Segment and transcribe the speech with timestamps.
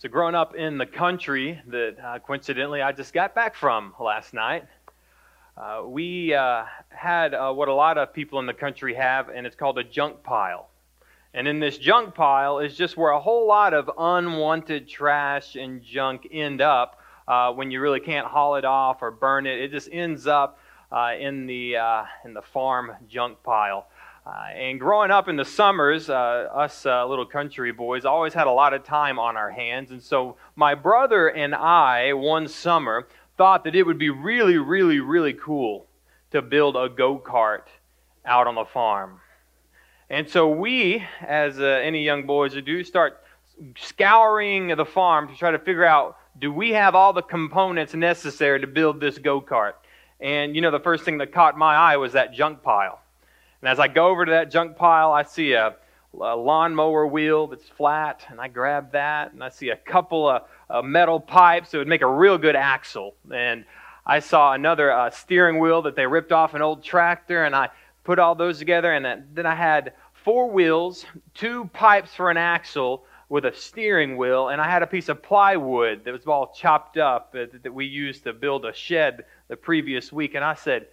[0.00, 4.32] So, growing up in the country that uh, coincidentally I just got back from last
[4.32, 4.64] night,
[5.56, 9.44] uh, we uh, had uh, what a lot of people in the country have, and
[9.44, 10.68] it's called a junk pile.
[11.34, 15.82] And in this junk pile is just where a whole lot of unwanted trash and
[15.82, 19.58] junk end up uh, when you really can't haul it off or burn it.
[19.58, 20.60] It just ends up
[20.92, 21.74] uh, in the
[22.24, 23.88] in the farm junk pile.
[24.28, 28.46] Uh, and growing up in the summers, uh, us uh, little country boys always had
[28.46, 29.90] a lot of time on our hands.
[29.90, 35.00] And so my brother and I, one summer, thought that it would be really, really,
[35.00, 35.86] really cool
[36.30, 37.62] to build a go kart
[38.26, 39.18] out on the farm.
[40.10, 43.22] And so we, as uh, any young boys would do, start
[43.78, 48.60] scouring the farm to try to figure out do we have all the components necessary
[48.60, 49.72] to build this go kart?
[50.20, 53.00] And you know, the first thing that caught my eye was that junk pile.
[53.60, 55.74] And as I go over to that junk pile, I see a,
[56.20, 60.42] a lawnmower wheel that's flat, and I grab that, and I see a couple of
[60.70, 63.14] uh, metal pipes that would make a real good axle.
[63.32, 63.64] And
[64.06, 67.70] I saw another uh, steering wheel that they ripped off an old tractor, and I
[68.04, 73.04] put all those together, and then I had four wheels, two pipes for an axle,
[73.28, 76.96] with a steering wheel, and I had a piece of plywood that was all chopped
[76.96, 80.34] up that we used to build a shed the previous week.
[80.34, 80.86] And I said,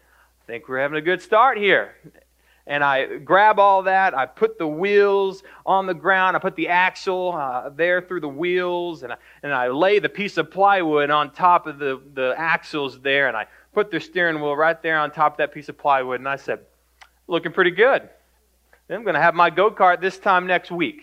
[0.44, 1.96] I think we're having a good start here
[2.68, 4.18] and I grab all that.
[4.18, 6.36] I put the wheels on the ground.
[6.36, 10.10] I put the axle uh, there through the wheels, and I, and I lay the
[10.10, 14.42] piece of plywood on top of the, the axles there, and I put the steering
[14.42, 16.20] wheel right there on top of that piece of plywood.
[16.20, 16.60] And I said,
[17.28, 18.10] looking pretty good.
[18.90, 21.02] I'm going to have my go kart this time next week.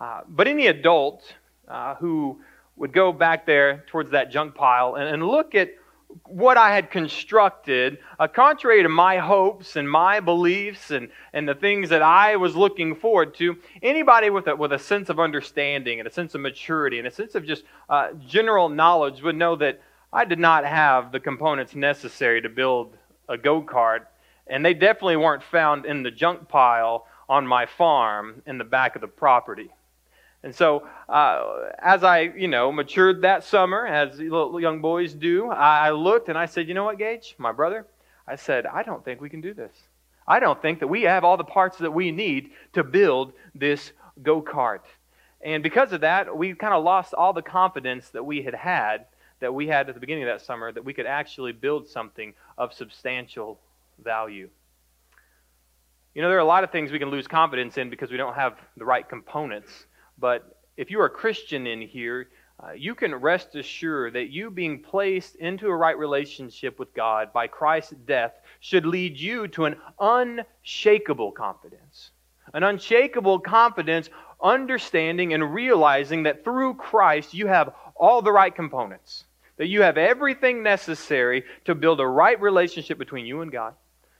[0.00, 1.22] Uh, but any adult
[1.68, 2.40] uh, who
[2.76, 5.70] would go back there towards that junk pile and, and look at
[6.24, 11.54] what I had constructed, uh, contrary to my hopes and my beliefs and, and the
[11.54, 15.98] things that I was looking forward to, anybody with a, with a sense of understanding
[15.98, 19.56] and a sense of maturity and a sense of just uh, general knowledge would know
[19.56, 19.80] that
[20.12, 22.96] I did not have the components necessary to build
[23.28, 24.06] a go kart,
[24.46, 28.94] and they definitely weren't found in the junk pile on my farm in the back
[28.94, 29.70] of the property.
[30.46, 35.50] And so, uh, as I, you know, matured that summer, as little young boys do,
[35.50, 37.84] I looked and I said, you know what, Gage, my brother?
[38.28, 39.72] I said, I don't think we can do this.
[40.24, 43.90] I don't think that we have all the parts that we need to build this
[44.22, 44.82] go kart.
[45.40, 49.06] And because of that, we kind of lost all the confidence that we had had,
[49.40, 52.34] that we had at the beginning of that summer, that we could actually build something
[52.56, 53.58] of substantial
[54.04, 54.48] value.
[56.14, 58.16] You know, there are a lot of things we can lose confidence in because we
[58.16, 59.86] don't have the right components.
[60.18, 62.28] But if you are a Christian in here,
[62.62, 67.32] uh, you can rest assured that you being placed into a right relationship with God
[67.32, 72.10] by Christ's death should lead you to an unshakable confidence.
[72.54, 74.08] An unshakable confidence,
[74.42, 79.24] understanding and realizing that through Christ you have all the right components,
[79.58, 83.74] that you have everything necessary to build a right relationship between you and God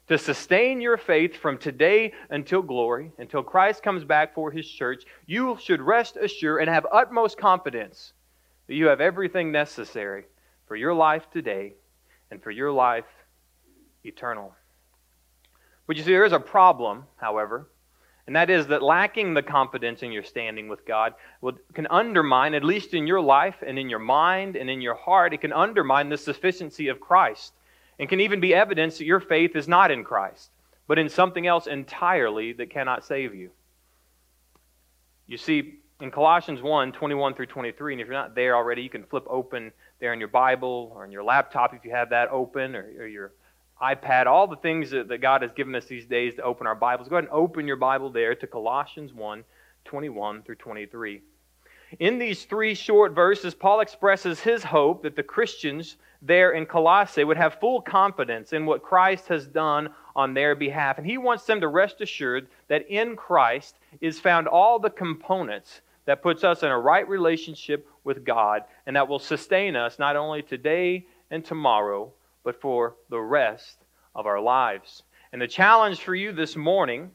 [0.09, 5.05] to sustain your faith from today until glory, until Christ comes back for his church,
[5.27, 8.12] you should rest assured and have utmost confidence
[8.66, 10.25] that you have everything necessary
[10.66, 11.75] for your life today
[12.31, 13.05] and for your life
[14.05, 14.55] eternal.
[15.87, 17.69] But you see, there is a problem, however,
[18.27, 22.55] and that is that lacking the confidence in your standing with God will, can undermine,
[22.55, 25.53] at least in your life and in your mind and in your heart, it can
[25.53, 27.53] undermine the sufficiency of Christ
[27.99, 30.51] and can even be evidence that your faith is not in Christ,
[30.87, 33.51] but in something else entirely that cannot save you.
[35.27, 38.91] You see, in Colossians 1 21 through 23, and if you're not there already, you
[38.91, 42.29] can flip open there in your Bible or in your laptop if you have that
[42.31, 43.33] open, or, or your
[43.81, 46.75] iPad, all the things that, that God has given us these days to open our
[46.75, 47.09] Bibles.
[47.09, 49.45] Go ahead and open your Bible there to Colossians 1
[49.84, 51.23] 21 through 23.
[51.99, 57.25] In these three short verses, Paul expresses his hope that the Christians there in Colossae
[57.25, 60.99] would have full confidence in what Christ has done on their behalf.
[60.99, 65.83] And he wants them to rest assured that in Christ is found all the components
[66.07, 70.16] that puts us in a right relationship with God and that will sustain us not
[70.16, 72.13] only today and tomorrow,
[72.45, 73.78] but for the rest
[74.15, 75.03] of our lives.
[75.33, 77.10] And the challenge for you this morning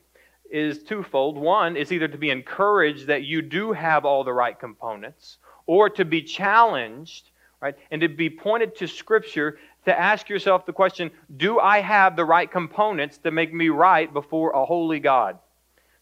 [0.52, 1.38] is twofold.
[1.38, 5.90] One is either to be encouraged that you do have all the right components, or
[5.90, 7.32] to be challenged
[7.62, 7.76] right?
[7.92, 12.26] And to be pointed to Scripture to ask yourself the question do I have the
[12.26, 15.40] right components to make me right before a holy God?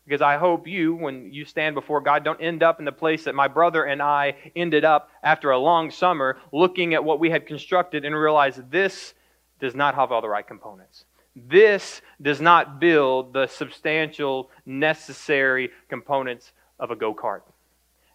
[0.06, 3.26] Because I hope you, when you stand before God, don't end up in the place
[3.26, 7.30] that my brother and I ended up after a long summer looking at what we
[7.30, 9.14] had constructed and realize this
[9.60, 11.06] does not have all the right components.
[11.48, 17.42] This does not build the substantial, necessary components of a go kart.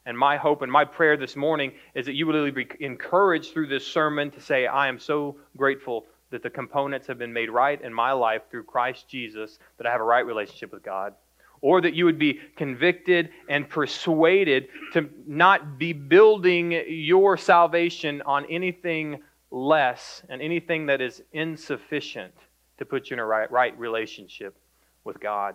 [0.07, 3.53] And my hope and my prayer this morning is that you will really be encouraged
[3.53, 7.49] through this sermon to say, I am so grateful that the components have been made
[7.49, 11.15] right in my life through Christ Jesus, that I have a right relationship with God.
[11.63, 18.45] Or that you would be convicted and persuaded to not be building your salvation on
[18.51, 22.35] anything less and anything that is insufficient
[22.79, 24.57] to put you in a right, right relationship
[25.05, 25.55] with God.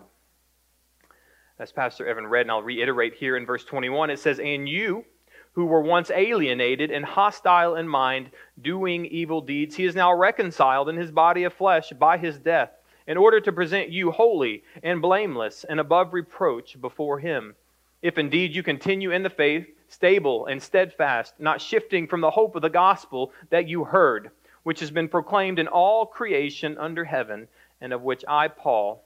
[1.58, 5.04] As Pastor Evan read, and I'll reiterate here in verse 21, it says, And you
[5.52, 8.30] who were once alienated and hostile in mind,
[8.62, 12.70] doing evil deeds, he is now reconciled in his body of flesh by his death,
[13.06, 17.54] in order to present you holy and blameless and above reproach before him.
[18.00, 22.54] If indeed you continue in the faith, stable and steadfast, not shifting from the hope
[22.54, 24.30] of the gospel that you heard,
[24.62, 27.48] which has been proclaimed in all creation under heaven,
[27.80, 29.04] and of which I, Paul,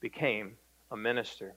[0.00, 0.56] became
[0.90, 1.54] a minister.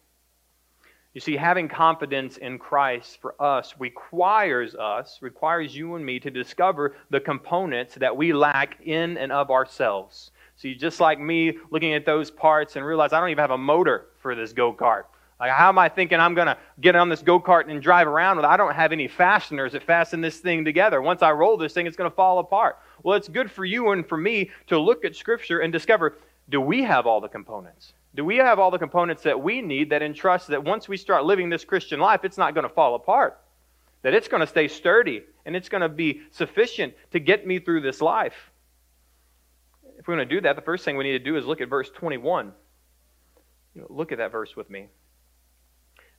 [1.13, 6.31] You see, having confidence in Christ for us requires us, requires you and me to
[6.31, 10.31] discover the components that we lack in and of ourselves.
[10.55, 13.57] See, just like me looking at those parts and realize I don't even have a
[13.57, 15.03] motor for this go kart.
[15.39, 18.07] Like, how am I thinking I'm going to get on this go kart and drive
[18.07, 18.45] around with?
[18.45, 21.01] I don't have any fasteners that fasten this thing together.
[21.01, 22.77] Once I roll this thing, it's going to fall apart.
[23.03, 26.17] Well, it's good for you and for me to look at Scripture and discover
[26.49, 27.93] do we have all the components?
[28.15, 31.25] Do we have all the components that we need that entrust that once we start
[31.25, 33.39] living this Christian life, it's not going to fall apart?
[34.01, 37.59] That it's going to stay sturdy and it's going to be sufficient to get me
[37.59, 38.51] through this life?
[39.97, 41.61] If we're going to do that, the first thing we need to do is look
[41.61, 42.51] at verse 21.
[43.73, 44.87] You know, look at that verse with me.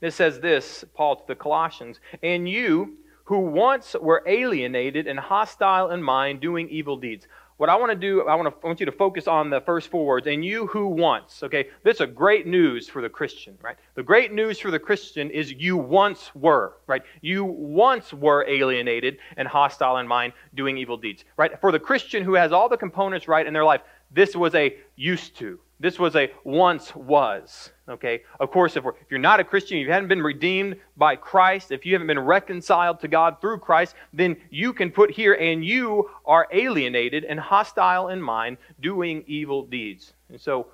[0.00, 5.90] It says this, Paul to the Colossians, and you who once were alienated and hostile
[5.90, 7.26] in mind, doing evil deeds.
[7.56, 9.60] What I want to do, I want, to, I want you to focus on the
[9.60, 10.26] first four words.
[10.26, 13.76] And you who once, okay, this is a great news for the Christian, right?
[13.94, 17.02] The great news for the Christian is you once were, right?
[17.20, 21.60] You once were alienated and hostile in mind, doing evil deeds, right?
[21.60, 24.76] For the Christian who has all the components right in their life, this was a
[24.96, 25.60] used to.
[25.78, 27.70] This was a once was.
[27.88, 28.22] Okay?
[28.40, 31.70] Of course, if, if, you're not a Christian, if you haven't been redeemed by Christ,
[31.70, 35.64] if you haven't been reconciled to God through Christ, then you can put here, and
[35.64, 40.14] you are alienated and hostile in mind, doing evil deeds.
[40.30, 40.68] And so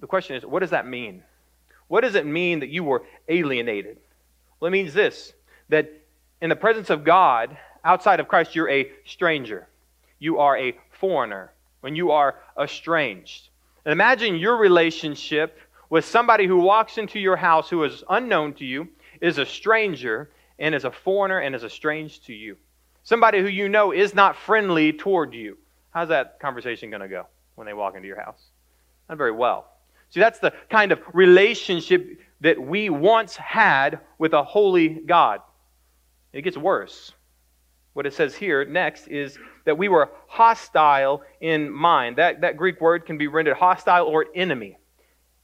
[0.00, 1.22] the question is, what does that mean?
[1.88, 3.98] What does it mean that you were alienated?
[4.58, 5.32] Well, it means this
[5.68, 5.92] that
[6.40, 9.68] in the presence of God, outside of Christ, you're a stranger.
[10.18, 11.52] You are a foreigner.
[11.80, 13.48] When you are estranged.
[13.84, 15.58] And imagine your relationship
[15.90, 18.88] with somebody who walks into your house who is unknown to you,
[19.20, 22.56] is a stranger, and is a foreigner and is estranged to you.
[23.02, 25.58] Somebody who you know is not friendly toward you.
[25.90, 27.26] How's that conversation going to go
[27.56, 28.40] when they walk into your house?
[29.08, 29.66] Not very well.
[30.10, 35.40] See, that's the kind of relationship that we once had with a holy God.
[36.32, 37.12] It gets worse.
[37.92, 42.16] What it says here next is that we were hostile in mind.
[42.16, 44.78] That, that Greek word can be rendered hostile or enemy.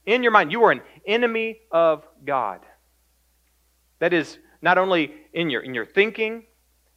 [0.07, 2.61] In your mind, you are an enemy of God.
[3.99, 6.45] That is not only in your, in your thinking,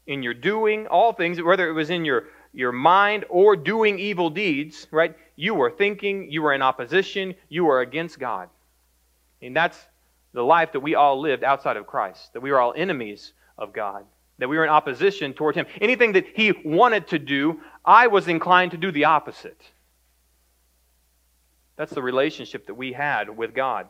[0.06, 2.24] in your doing, all things, whether it was in your,
[2.54, 5.14] your mind or doing evil deeds, right?
[5.36, 8.48] You were thinking, you were in opposition, you were against God.
[9.42, 9.78] And that's
[10.32, 13.74] the life that we all lived outside of Christ, that we were all enemies of
[13.74, 14.06] God
[14.40, 15.66] that we were in opposition toward him.
[15.80, 19.60] Anything that he wanted to do, I was inclined to do the opposite.
[21.80, 23.88] That's the relationship that we had with God.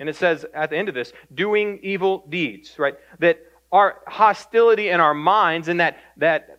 [0.00, 2.96] And it says at the end of this, doing evil deeds, right?
[3.20, 3.38] That
[3.70, 6.58] our hostility in our minds and that, that,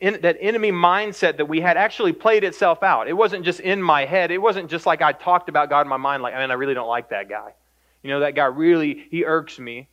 [0.00, 3.06] in, that enemy mindset that we had actually played itself out.
[3.06, 4.32] It wasn't just in my head.
[4.32, 6.54] It wasn't just like I talked about God in my mind, like, I mean, I
[6.54, 7.52] really don't like that guy.
[8.02, 9.86] You know, that guy really, he irks me.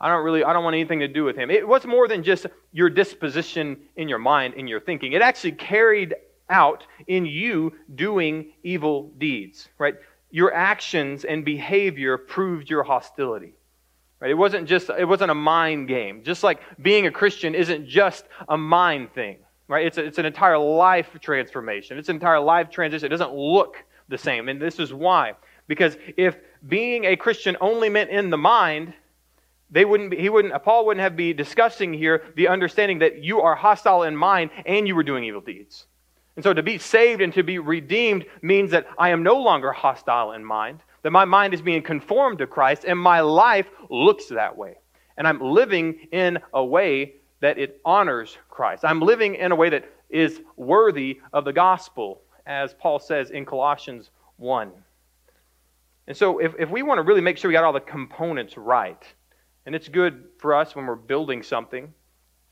[0.00, 1.50] I don't really, I don't want anything to do with him.
[1.50, 5.12] It was more than just your disposition in your mind, in your thinking.
[5.12, 6.14] It actually carried
[6.50, 9.94] out in you doing evil deeds, right?
[10.30, 13.54] Your actions and behavior proved your hostility.
[14.20, 14.30] Right?
[14.30, 16.22] It wasn't just, it wasn't a mind game.
[16.24, 19.86] Just like being a Christian isn't just a mind thing, right?
[19.86, 21.98] It's, a, it's an entire life transformation.
[21.98, 23.06] It's an entire life transition.
[23.06, 23.76] It doesn't look
[24.08, 24.48] the same.
[24.48, 25.34] And this is why.
[25.66, 26.36] Because if
[26.66, 28.94] being a Christian only meant in the mind,
[29.70, 33.40] they wouldn't be, he wouldn't, Paul wouldn't have be discussing here the understanding that you
[33.40, 35.86] are hostile in mind and you were doing evil deeds.
[36.36, 39.72] And so to be saved and to be redeemed means that I am no longer
[39.72, 44.26] hostile in mind, that my mind is being conformed to Christ and my life looks
[44.26, 44.74] that way.
[45.16, 48.84] And I'm living in a way that it honors Christ.
[48.84, 53.44] I'm living in a way that is worthy of the gospel, as Paul says in
[53.44, 54.72] Colossians 1.
[56.06, 58.56] And so if, if we want to really make sure we got all the components
[58.56, 59.02] right,
[59.66, 61.92] And it's good for us when we're building something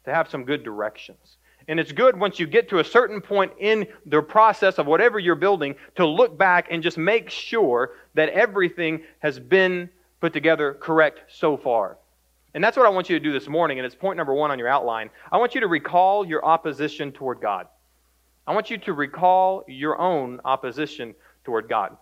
[0.04, 1.36] to have some good directions.
[1.68, 5.18] And it's good once you get to a certain point in the process of whatever
[5.18, 9.88] you're building to look back and just make sure that everything has been
[10.20, 11.98] put together correct so far.
[12.54, 14.50] And that's what I want you to do this morning, and it's point number one
[14.50, 15.08] on your outline.
[15.30, 17.66] I want you to recall your opposition toward God.
[18.46, 21.14] I want you to recall your own opposition
[21.44, 21.96] toward God.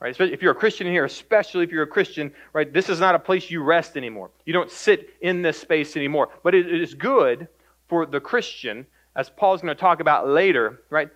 [0.00, 0.14] Right?
[0.20, 3.18] If you're a Christian here, especially if you're a Christian, right, this is not a
[3.18, 4.30] place you rest anymore.
[4.44, 6.28] You don't sit in this space anymore.
[6.42, 7.48] But it is good
[7.88, 11.08] for the Christian, as Paul's going to talk about later, right,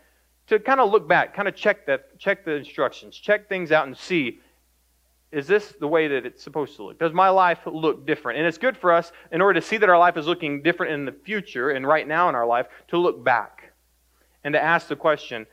[0.48, 3.86] to kind of look back, kind of check the, check the instructions, check things out
[3.86, 4.40] and see
[5.30, 6.98] is this the way that it's supposed to look?
[6.98, 8.38] Does my life look different?
[8.38, 10.92] And it's good for us, in order to see that our life is looking different
[10.92, 13.72] in the future and right now in our life, to look back
[14.42, 15.46] and to ask the question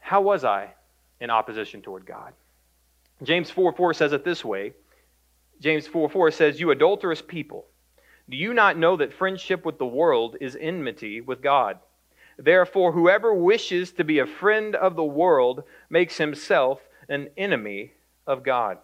[0.00, 0.72] how was I
[1.20, 2.32] in opposition toward God?
[3.22, 4.72] James 4 4 says it this way
[5.60, 7.66] James 4 4 says, You adulterous people,
[8.28, 11.78] do you not know that friendship with the world is enmity with God?
[12.38, 17.92] Therefore, whoever wishes to be a friend of the world makes himself an enemy
[18.26, 18.78] of God.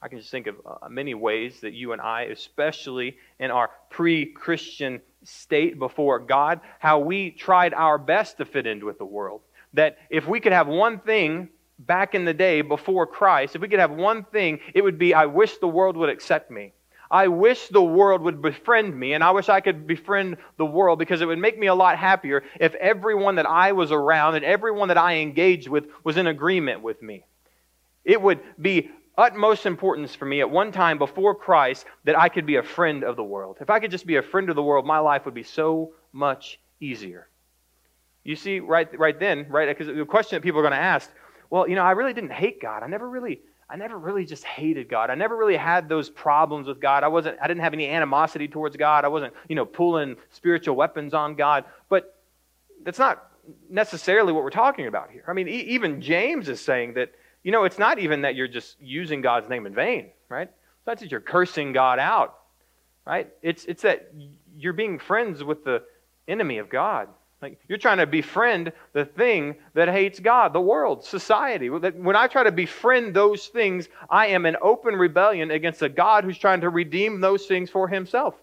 [0.00, 3.70] I can just think of uh, many ways that you and I, especially in our
[3.90, 9.04] pre Christian state before God, how we tried our best to fit in with the
[9.04, 9.40] world.
[9.74, 11.48] That if we could have one thing
[11.80, 15.12] back in the day before Christ, if we could have one thing, it would be
[15.12, 16.72] I wish the world would accept me.
[17.10, 20.98] I wish the world would befriend me, and I wish I could befriend the world
[20.98, 24.44] because it would make me a lot happier if everyone that I was around and
[24.44, 27.24] everyone that I engaged with was in agreement with me.
[28.04, 32.46] It would be utmost importance for me at one time before Christ that I could
[32.46, 33.56] be a friend of the world.
[33.60, 35.92] If I could just be a friend of the world, my life would be so
[36.12, 37.28] much easier.
[38.22, 41.10] You see, right, right then, right, because the question that people are going to ask,
[41.50, 42.82] well, you know, I really didn't hate God.
[42.82, 45.10] I never really, I never really just hated God.
[45.10, 47.04] I never really had those problems with God.
[47.04, 49.04] I wasn't, I didn't have any animosity towards God.
[49.04, 51.64] I wasn't, you know, pulling spiritual weapons on God.
[51.88, 52.16] But
[52.82, 53.30] that's not
[53.68, 55.24] necessarily what we're talking about here.
[55.28, 58.48] I mean, e- even James is saying that you know, it's not even that you're
[58.48, 60.48] just using God's name in vain, right?
[60.48, 62.36] It's not that you're cursing God out,
[63.06, 63.28] right?
[63.42, 64.12] It's, it's that
[64.56, 65.82] you're being friends with the
[66.26, 67.08] enemy of God.
[67.40, 71.70] Like you're trying to befriend the thing that hates God, the world, society.
[71.70, 76.24] When I try to befriend those things, I am in open rebellion against a God
[76.24, 78.34] who's trying to redeem those things for himself.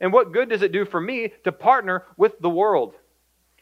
[0.00, 2.94] And what good does it do for me to partner with the world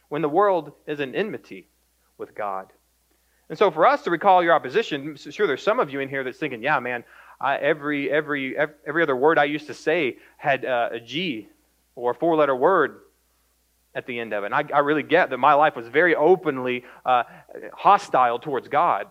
[0.09, 1.67] when the world is in enmity
[2.17, 2.71] with God?
[3.49, 6.23] And so for us to recall your opposition, sure, there's some of you in here
[6.23, 7.03] that's thinking, yeah, man,
[7.41, 11.49] I, every, every, every other word I used to say had uh, a G
[11.95, 13.01] or a four letter word
[13.95, 14.47] at the end of it.
[14.47, 17.23] And I, I really get that my life was very openly uh,
[17.73, 19.07] hostile towards God.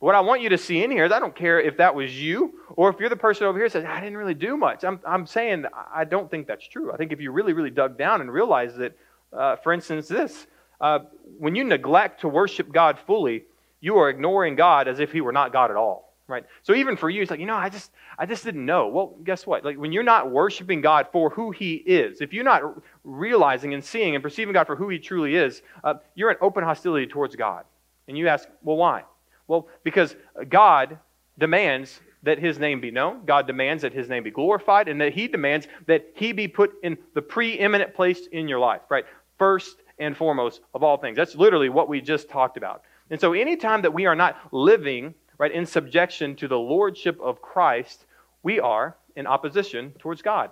[0.00, 1.94] But what I want you to see in here is I don't care if that
[1.94, 4.84] was you or if you're the person over here says, I didn't really do much.
[4.84, 6.92] I'm, I'm saying I don't think that's true.
[6.92, 8.96] I think if you really, really dug down and realized that,
[9.32, 10.46] uh, for instance, this,
[10.80, 11.00] uh,
[11.38, 13.44] when you neglect to worship God fully,
[13.80, 16.05] you are ignoring God as if he were not God at all.
[16.28, 16.44] Right?
[16.62, 18.88] So even for you, it's like, you know, I just I just didn't know.
[18.88, 19.64] Well, guess what?
[19.64, 22.62] Like when you're not worshiping God for who he is, if you're not
[23.04, 26.64] realizing and seeing and perceiving God for who he truly is, uh, you're in open
[26.64, 27.64] hostility towards God.
[28.08, 29.04] And you ask, well, why?
[29.46, 30.16] Well, because
[30.48, 30.98] God
[31.38, 33.24] demands that his name be known.
[33.24, 36.74] God demands that his name be glorified, and that he demands that he be put
[36.82, 39.04] in the preeminent place in your life, right?
[39.38, 41.16] First and foremost of all things.
[41.16, 42.82] That's literally what we just talked about.
[43.10, 47.42] And so, anytime that we are not living right in subjection to the lordship of
[47.42, 48.04] Christ,
[48.42, 50.50] we are in opposition towards God.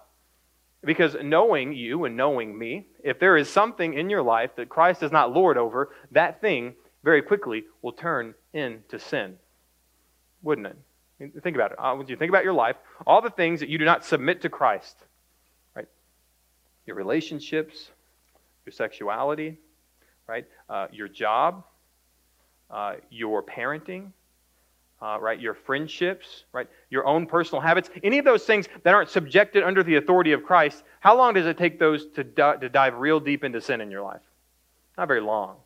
[0.84, 5.02] Because knowing you and knowing me, if there is something in your life that Christ
[5.02, 9.36] is not Lord over, that thing very quickly will turn into sin.
[10.42, 10.76] Wouldn't it?
[11.42, 11.78] Think about it.
[11.80, 12.76] I want you think about your life,
[13.06, 14.96] all the things that you do not submit to Christ,
[15.74, 15.86] right?
[16.86, 17.88] Your relationships,
[18.66, 19.56] your sexuality,
[20.26, 20.44] right?
[20.68, 21.64] Uh, your job,
[22.70, 24.10] uh, your parenting,
[25.02, 25.38] uh, right?
[25.40, 26.68] Your friendships, right?
[26.90, 30.44] Your own personal habits, any of those things that aren't subjected under the authority of
[30.44, 33.80] Christ, how long does it take those to, di- to dive real deep into sin
[33.80, 34.22] in your life?
[34.96, 35.56] Not very long.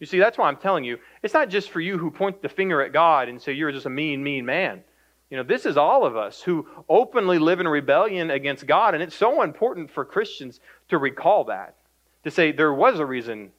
[0.00, 2.48] You see, that's why I'm telling you, it's not just for you who point the
[2.48, 4.82] finger at God and say you're just a mean, mean man.
[5.30, 9.02] You know, this is all of us who openly live in rebellion against God, and
[9.02, 11.76] it's so important for Christians to recall that.
[12.24, 13.50] To say there was a reason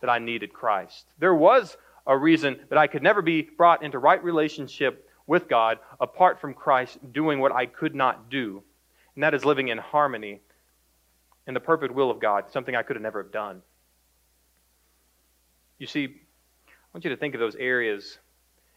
[0.00, 1.06] that I needed Christ.
[1.18, 1.76] There was
[2.06, 6.54] a reason that I could never be brought into right relationship with God apart from
[6.54, 8.62] Christ doing what I could not do.
[9.14, 10.40] And that is living in harmony
[11.46, 13.62] in the perfect will of God, something I could have never have done.
[15.78, 16.04] You see,
[16.68, 18.18] I want you to think of those areas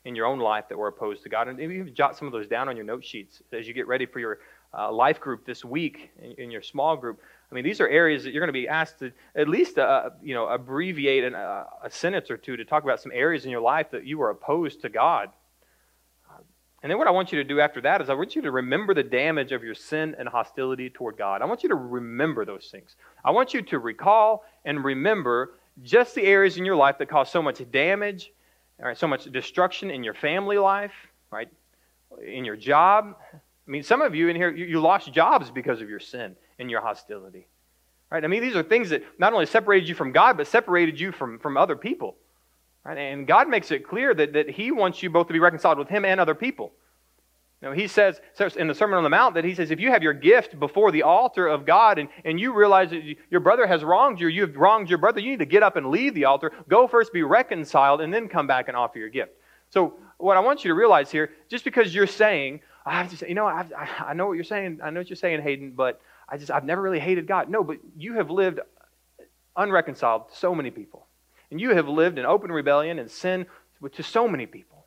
[0.05, 1.47] in your own life that were opposed to God.
[1.47, 4.05] And maybe jot some of those down on your note sheets as you get ready
[4.05, 4.39] for your
[4.77, 7.21] uh, life group this week in, in, your small group,
[7.53, 10.09] I mean, these are areas that you're going to be asked to at least, uh,
[10.23, 13.51] you know, abbreviate an, uh, a sentence or two to talk about some areas in
[13.51, 15.29] your life that you were opposed to God.
[16.81, 18.49] And then what I want you to do after that is I want you to
[18.49, 21.43] remember the damage of your sin and hostility toward God.
[21.43, 22.95] I want you to remember those things.
[23.23, 25.51] I want you to recall and remember
[25.83, 28.31] just the areas in your life that caused so much damage,
[28.79, 30.93] all right, so much destruction in your family life,
[31.29, 31.49] right?
[32.25, 33.13] In your job.
[33.31, 36.35] I mean, some of you in here, you, you lost jobs because of your sin
[36.59, 37.47] and your hostility.
[38.09, 38.23] Right?
[38.23, 41.11] I mean, these are things that not only separated you from God, but separated you
[41.11, 42.15] from, from other people.
[42.85, 42.97] Right?
[42.97, 45.89] And God makes it clear that, that He wants you both to be reconciled with
[45.89, 46.73] Him and other people.
[47.63, 49.89] Now, he says, says in the Sermon on the Mount that he says, if you
[49.89, 53.65] have your gift before the altar of God and, and you realize that your brother
[53.65, 56.25] has wronged you, you've wronged your brother, you need to get up and leave the
[56.25, 59.31] altar, go first be reconciled, and then come back and offer your gift.
[59.69, 63.17] So, what I want you to realize here, just because you're saying, I have to
[63.17, 63.65] say, you know, I,
[64.07, 66.65] I know what you're saying, I know what you're saying, Hayden, but I just, I've
[66.65, 67.49] never really hated God.
[67.49, 68.59] No, but you have lived
[69.55, 71.07] unreconciled to so many people.
[71.51, 73.45] And you have lived in open rebellion and sin
[73.91, 74.85] to so many people.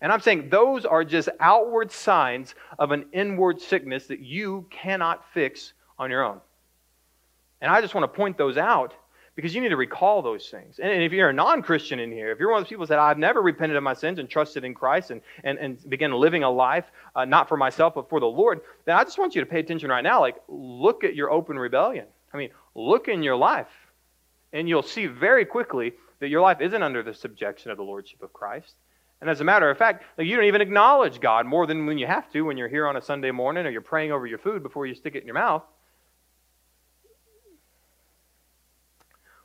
[0.00, 5.24] And I'm saying those are just outward signs of an inward sickness that you cannot
[5.32, 6.40] fix on your own.
[7.60, 8.94] And I just want to point those out
[9.34, 10.78] because you need to recall those things.
[10.78, 12.92] And if you're a non Christian in here, if you're one of those people that
[12.92, 16.12] said, I've never repented of my sins and trusted in Christ and, and, and began
[16.12, 16.84] living a life
[17.16, 19.60] uh, not for myself but for the Lord, then I just want you to pay
[19.60, 20.20] attention right now.
[20.20, 22.06] Like, look at your open rebellion.
[22.32, 23.68] I mean, look in your life,
[24.52, 28.22] and you'll see very quickly that your life isn't under the subjection of the Lordship
[28.22, 28.74] of Christ.
[29.20, 32.06] And as a matter of fact, you don't even acknowledge God more than when you
[32.06, 34.62] have to when you're here on a Sunday morning or you're praying over your food
[34.62, 35.62] before you stick it in your mouth.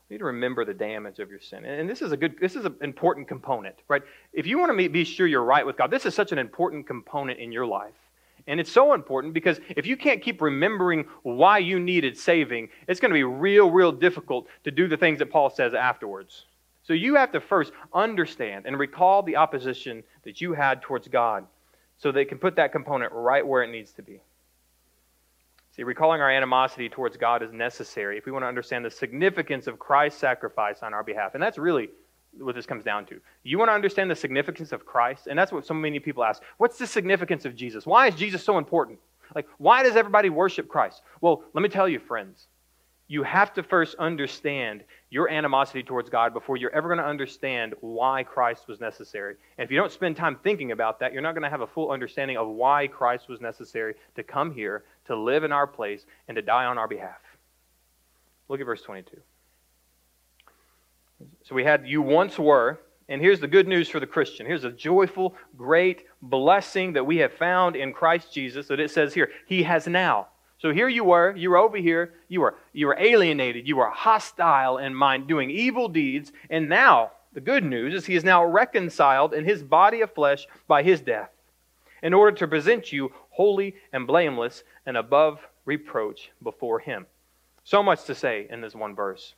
[0.10, 1.66] You need to remember the damage of your sin.
[1.66, 4.04] And this is a good, this is an important component, right?
[4.32, 6.88] If you want to be sure you're right with God, this is such an important
[6.88, 7.94] component in your life.
[8.48, 13.02] And it's so important because if you can't keep remembering why you needed saving, it's
[13.02, 16.46] going to be real, real difficult to do the things that Paul says afterwards.
[16.84, 21.46] So you have to first understand and recall the opposition that you had towards God
[21.98, 24.22] so they can put that component right where it needs to be.
[25.78, 29.68] See, recalling our animosity towards God is necessary if we want to understand the significance
[29.68, 31.36] of Christ's sacrifice on our behalf.
[31.36, 31.90] And that's really
[32.40, 33.22] what this comes down to.
[33.44, 35.28] You want to understand the significance of Christ?
[35.28, 36.42] And that's what so many people ask.
[36.58, 37.86] What's the significance of Jesus?
[37.86, 38.98] Why is Jesus so important?
[39.36, 41.04] Like, why does everybody worship Christ?
[41.22, 42.48] Well, let me tell you, friends
[43.08, 47.74] you have to first understand your animosity towards God before you're ever going to understand
[47.80, 49.36] why Christ was necessary.
[49.58, 51.68] And if you don't spend time thinking about that, you're not going to have a
[51.68, 56.06] full understanding of why Christ was necessary to come here, to live in our place,
[56.28, 57.20] and to die on our behalf.
[58.50, 59.18] Look at verse 22.
[61.44, 64.46] So we had, you once were, and here's the good news for the Christian.
[64.46, 69.14] Here's a joyful, great blessing that we have found in Christ Jesus that it says
[69.14, 70.28] here, He has now
[70.60, 73.90] so here you were, you were over here, you were, you were alienated, you were
[73.90, 78.44] hostile in mind, doing evil deeds, and now the good news is he is now
[78.44, 81.30] reconciled in his body of flesh by his death,
[82.02, 87.06] in order to present you holy and blameless and above reproach before him.
[87.64, 89.36] So much to say in this one verse.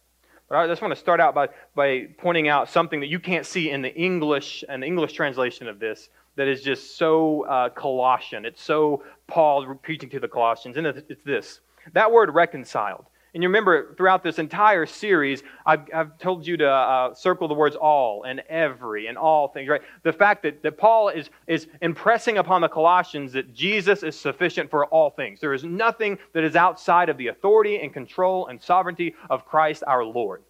[0.47, 3.45] But I just want to start out by, by pointing out something that you can't
[3.45, 7.69] see in the English and the English translation of this that is just so uh,
[7.69, 8.45] Colossian.
[8.45, 10.77] It's so Paul preaching to the Colossians.
[10.77, 11.59] And it's this
[11.91, 13.05] that word reconciled.
[13.33, 17.53] And you remember throughout this entire series, I've, I've told you to uh, circle the
[17.53, 19.81] words all and every and all things, right?
[20.03, 24.69] The fact that, that Paul is, is impressing upon the Colossians that Jesus is sufficient
[24.69, 25.39] for all things.
[25.39, 29.83] There is nothing that is outside of the authority and control and sovereignty of Christ
[29.85, 30.41] our Lord.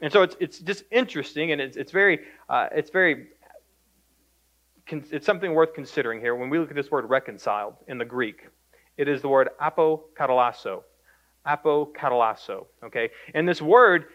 [0.00, 3.28] And so it's, it's just interesting and it's, it's very, uh, it's very
[4.90, 6.34] it's something worth considering here.
[6.34, 8.48] When we look at this word reconciled in the Greek,
[8.96, 10.82] it is the word apokatalasso.
[11.46, 12.66] Apokatalasso.
[12.84, 13.10] Okay?
[13.34, 14.06] And this word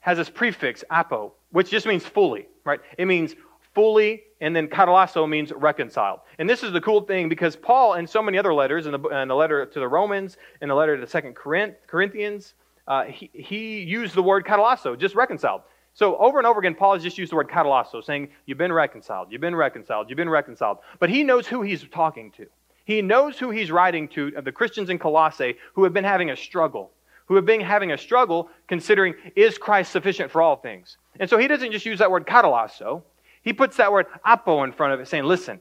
[0.00, 2.80] has this prefix, apo, which just means fully, right?
[2.96, 3.34] It means
[3.74, 6.20] fully, and then katalasso means reconciled.
[6.38, 9.08] And this is the cool thing because Paul, in so many other letters, in the,
[9.08, 12.54] in the letter to the Romans, in the letter to the Second Corinthians,
[12.86, 15.62] uh, he, he used the word katalasso, just reconciled.
[15.92, 18.72] So over and over again, Paul has just used the word katalasso, saying, You've been
[18.72, 20.78] reconciled, you've been reconciled, you've been reconciled.
[21.00, 22.46] But he knows who he's talking to.
[22.88, 26.30] He knows who he's writing to, of the Christians in Colossae who have been having
[26.30, 26.90] a struggle,
[27.26, 30.96] who have been having a struggle considering, is Christ sufficient for all things?
[31.20, 33.02] And so he doesn't just use that word katalasso.
[33.42, 35.60] He puts that word apo in front of it, saying, Listen,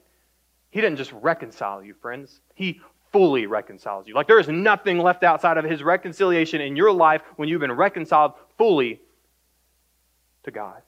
[0.70, 2.40] he didn't just reconcile you, friends.
[2.56, 2.80] He
[3.12, 4.16] fully reconciles you.
[4.16, 7.74] Like there is nothing left outside of his reconciliation in your life when you've been
[7.74, 9.02] reconciled fully
[10.44, 10.82] to God.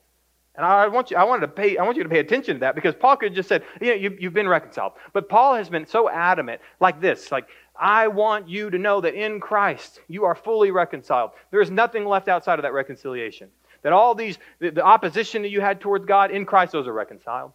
[0.60, 2.60] And I want you, I wanted to pay, I want you to pay attention to
[2.60, 4.92] that because Paul could have just said, you know, you, you've been reconciled.
[5.14, 7.48] But Paul has been so adamant, like this, like,
[7.80, 11.32] I want you to know that in Christ you are fully reconciled.
[11.50, 13.48] There is nothing left outside of that reconciliation.
[13.84, 16.94] That all these, the, the opposition that you had towards God, in Christ, those are
[16.94, 17.54] reconciled.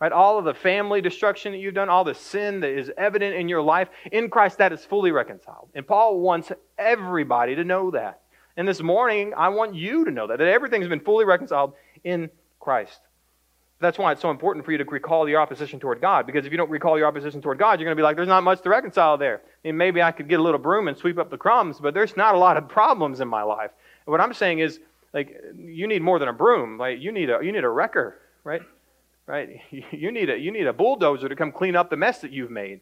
[0.00, 0.10] Right?
[0.10, 3.50] All of the family destruction that you've done, all the sin that is evident in
[3.50, 5.68] your life, in Christ, that is fully reconciled.
[5.74, 8.22] And Paul wants everybody to know that.
[8.56, 11.74] And this morning, I want you to know that, that everything's been fully reconciled
[12.04, 13.00] in Christ.
[13.80, 16.52] That's why it's so important for you to recall your opposition toward God, because if
[16.52, 18.62] you don't recall your opposition toward God, you're going to be like, there's not much
[18.62, 19.42] to reconcile there.
[19.44, 21.92] I mean, maybe I could get a little broom and sweep up the crumbs, but
[21.92, 23.70] there's not a lot of problems in my life.
[24.06, 24.80] And what I'm saying is,
[25.12, 26.78] like, you need more than a broom.
[26.78, 28.62] Like, you need a, you need a wrecker, right?
[29.26, 29.60] Right?
[29.70, 32.50] You need a, you need a bulldozer to come clean up the mess that you've
[32.50, 32.80] made.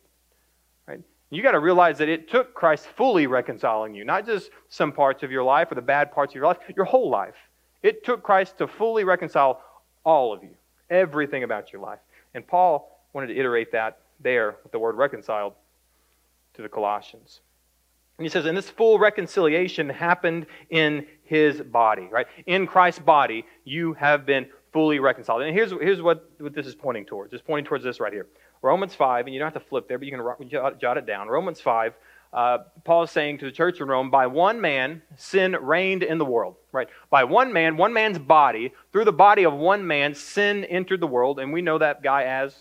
[0.87, 1.01] Right?
[1.31, 5.23] You got to realize that it took Christ fully reconciling you, not just some parts
[5.23, 7.35] of your life or the bad parts of your life, your whole life.
[7.83, 9.61] It took Christ to fully reconcile
[10.05, 10.55] all of you,
[10.91, 11.99] everything about your life.
[12.35, 15.55] And Paul wanted to iterate that there with the word reconciled
[16.55, 17.41] to the Colossians.
[18.19, 22.27] And he says, and this full reconciliation happened in his body, right?
[22.47, 25.43] In Christ's body, you have been fully reconciled.
[25.43, 27.33] And here's, here's what, what this is pointing towards.
[27.33, 28.27] It's pointing towards this right here.
[28.63, 31.07] Romans 5, and you don't have to flip there, but you can jot, jot it
[31.07, 31.29] down.
[31.29, 31.95] Romans 5,
[32.33, 36.19] uh, Paul is saying to the church in Rome, by one man, sin reigned in
[36.19, 36.89] the world, right?
[37.11, 41.07] By one man, one man's body, through the body of one man, sin entered the
[41.07, 42.57] world, and we know that guy as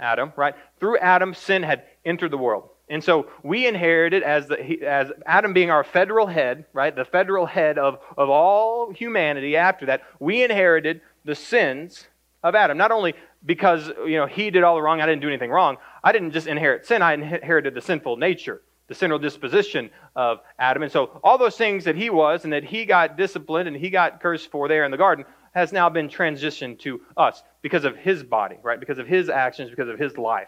[0.00, 0.54] Adam, right?
[0.80, 2.68] Through Adam, sin had entered the world.
[2.88, 6.94] And so we inherited as, the, as Adam being our federal head, right?
[6.94, 12.06] The federal head of, of all humanity after that, we inherited the sins
[12.42, 12.78] of Adam.
[12.78, 15.76] Not only because you know he did all the wrong, I didn't do anything wrong.
[16.06, 20.84] I didn't just inherit sin, I inherited the sinful nature, the sinful disposition of Adam.
[20.84, 23.90] And so all those things that he was and that he got disciplined and he
[23.90, 27.96] got cursed for there in the garden has now been transitioned to us because of
[27.96, 28.78] his body, right?
[28.78, 30.46] Because of his actions, because of his life.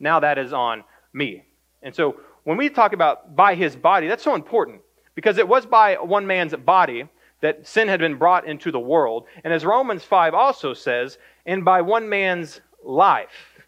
[0.00, 1.44] Now that is on me.
[1.84, 4.80] And so when we talk about by his body, that's so important
[5.14, 7.08] because it was by one man's body
[7.42, 9.26] that sin had been brought into the world.
[9.44, 13.60] And as Romans 5 also says, and by one man's life,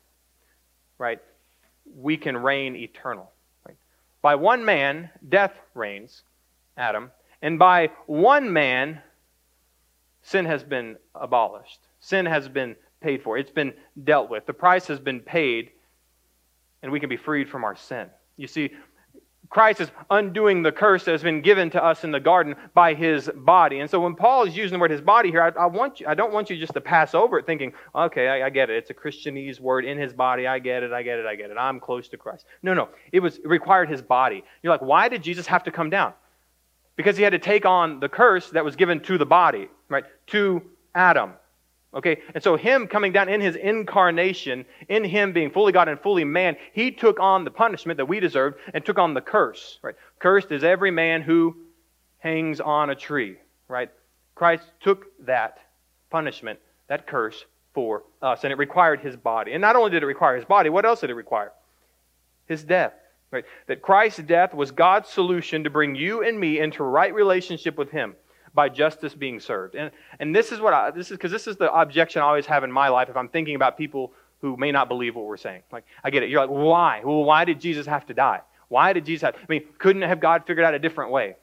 [0.98, 1.20] right,
[1.98, 3.30] we can reign eternal.
[3.66, 3.76] Right?
[4.22, 6.22] By one man, death reigns,
[6.76, 7.10] Adam,
[7.42, 9.00] and by one man,
[10.22, 11.80] sin has been abolished.
[12.00, 13.36] Sin has been paid for.
[13.36, 13.72] It's been
[14.04, 14.46] dealt with.
[14.46, 15.70] The price has been paid
[16.82, 18.08] and we can be freed from our sin.
[18.36, 18.70] You see,
[19.50, 22.92] Christ is undoing the curse that has been given to us in the garden by
[22.92, 23.80] his body.
[23.80, 26.06] And so when Paul is using the word his body here, I, I want you,
[26.06, 28.76] I don't want you just to pass over it thinking, okay, I, I, get it.
[28.76, 30.46] It's a Christianese word in his body.
[30.46, 30.92] I get it.
[30.92, 31.24] I get it.
[31.24, 31.56] I get it.
[31.56, 32.44] I'm close to Christ.
[32.62, 32.90] No, no.
[33.10, 34.44] It was it required his body.
[34.62, 36.12] You're like, why did Jesus have to come down?
[36.96, 40.04] Because he had to take on the curse that was given to the body, right?
[40.28, 40.62] To
[40.94, 41.32] Adam.
[41.94, 45.98] Okay, and so him coming down in his incarnation, in him being fully God and
[45.98, 49.78] fully man, he took on the punishment that we deserved and took on the curse.
[49.82, 49.94] Right?
[50.18, 51.56] Cursed is every man who
[52.18, 53.36] hangs on a tree.
[53.68, 53.90] Right?
[54.34, 55.58] Christ took that
[56.10, 59.52] punishment, that curse, for us, and it required his body.
[59.52, 61.52] And not only did it require his body, what else did it require?
[62.46, 62.92] His death.
[63.30, 63.44] Right?
[63.66, 67.90] That Christ's death was God's solution to bring you and me into right relationship with
[67.90, 68.14] him
[68.58, 69.76] by justice being served.
[69.76, 72.46] And, and this is what I, this is, because this is the objection I always
[72.46, 75.36] have in my life if I'm thinking about people who may not believe what we're
[75.36, 75.62] saying.
[75.70, 76.28] Like, I get it.
[76.28, 77.02] You're like, why?
[77.04, 78.40] Well, why did Jesus have to die?
[78.66, 81.36] Why did Jesus have, I mean, couldn't have God figured out a different way?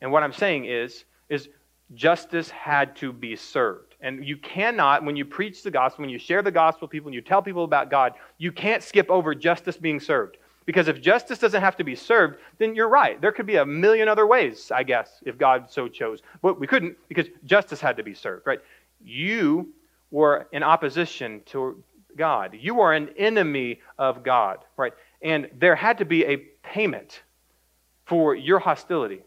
[0.00, 1.48] And what I'm saying is, is
[1.96, 3.96] justice had to be served.
[4.00, 7.08] And you cannot, when you preach the gospel, when you share the gospel with people,
[7.08, 10.36] and you tell people about God, you can't skip over justice being served.
[10.66, 13.20] Because if justice doesn't have to be served, then you're right.
[13.20, 16.20] There could be a million other ways, I guess, if God so chose.
[16.42, 18.60] But we couldn't because justice had to be served, right?
[19.02, 19.72] You
[20.10, 21.82] were in opposition to
[22.16, 22.56] God.
[22.58, 24.92] You were an enemy of God, right?
[25.22, 27.22] And there had to be a payment
[28.06, 29.22] for your hostility.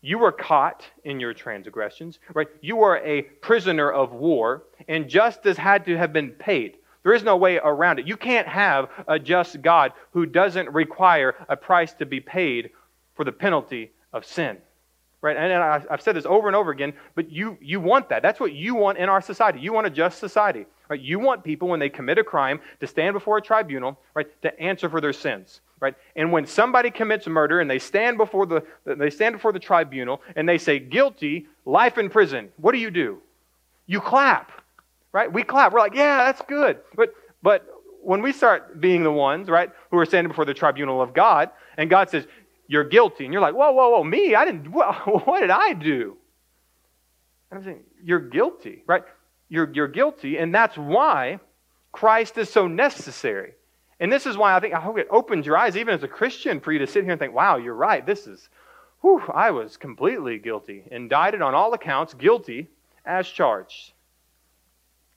[0.00, 2.48] You were caught in your transgressions, right?
[2.60, 6.77] You were a prisoner of war, and justice had to have been paid.
[7.02, 8.06] There is no way around it.
[8.06, 12.70] You can't have a just God who doesn't require a price to be paid
[13.14, 14.58] for the penalty of sin.
[15.20, 15.36] Right?
[15.36, 18.22] And I've said this over and over again, but you, you want that.
[18.22, 19.58] That's what you want in our society.
[19.58, 20.64] You want a just society.
[20.88, 21.00] Right?
[21.00, 24.60] You want people, when they commit a crime, to stand before a tribunal, right, to
[24.60, 25.60] answer for their sins.
[25.80, 25.94] Right?
[26.14, 30.22] And when somebody commits murder and they stand before the they stand before the tribunal
[30.34, 33.18] and they say guilty, life in prison, what do you do?
[33.86, 34.50] You clap
[35.12, 35.32] right?
[35.32, 35.72] We clap.
[35.72, 36.78] We're like, yeah, that's good.
[36.94, 37.66] But, but
[38.02, 41.50] when we start being the ones, right, who are standing before the tribunal of God,
[41.76, 42.26] and God says,
[42.66, 44.34] you're guilty, and you're like, whoa, whoa, whoa, me?
[44.34, 46.16] I didn't, what, what did I do?
[47.50, 49.02] And I'm saying, you're guilty, right?
[49.48, 51.40] You're, you're guilty, and that's why
[51.92, 53.54] Christ is so necessary.
[54.00, 56.08] And this is why I think I hope it opens your eyes, even as a
[56.08, 58.04] Christian, for you to sit here and think, wow, you're right.
[58.04, 58.48] This is,
[59.00, 62.68] whew, I was completely guilty, indicted on all accounts, guilty
[63.04, 63.92] as charged.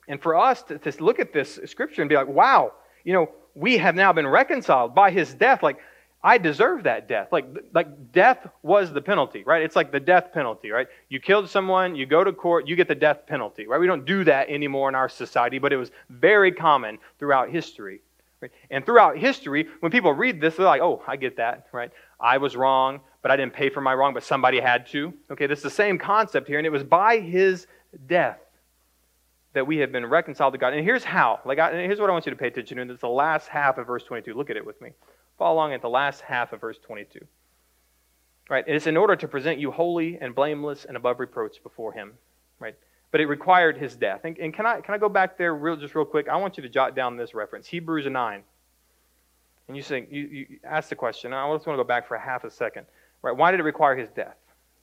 [0.07, 3.29] And for us to, to look at this scripture and be like, wow, you know,
[3.55, 5.61] we have now been reconciled by his death.
[5.61, 5.79] Like,
[6.23, 7.29] I deserve that death.
[7.31, 9.63] Like, like death was the penalty, right?
[9.63, 10.87] It's like the death penalty, right?
[11.09, 13.79] You killed someone, you go to court, you get the death penalty, right?
[13.79, 18.01] We don't do that anymore in our society, but it was very common throughout history.
[18.39, 18.51] Right?
[18.69, 21.91] And throughout history, when people read this, they're like, oh, I get that, right?
[22.19, 25.13] I was wrong, but I didn't pay for my wrong, but somebody had to.
[25.31, 27.67] Okay, this is the same concept here, and it was by his
[28.07, 28.39] death
[29.53, 30.73] that we have been reconciled to God.
[30.73, 31.39] And here's how.
[31.45, 32.81] Like, I, here's what I want you to pay attention to.
[32.81, 34.33] And It's the last half of verse 22.
[34.33, 34.91] Look at it with me.
[35.37, 37.19] Follow along at the last half of verse 22.
[38.49, 38.63] Right?
[38.67, 42.13] It is in order to present you holy and blameless and above reproach before Him.
[42.59, 42.75] Right?
[43.11, 44.21] But it required His death.
[44.23, 46.29] And, and can I can I go back there real just real quick?
[46.29, 48.43] I want you to jot down this reference, Hebrews 9.
[49.67, 51.33] And you say you, you ask the question.
[51.33, 52.85] I just want to go back for a half a second.
[53.21, 53.35] Right?
[53.35, 54.37] Why did it require His death?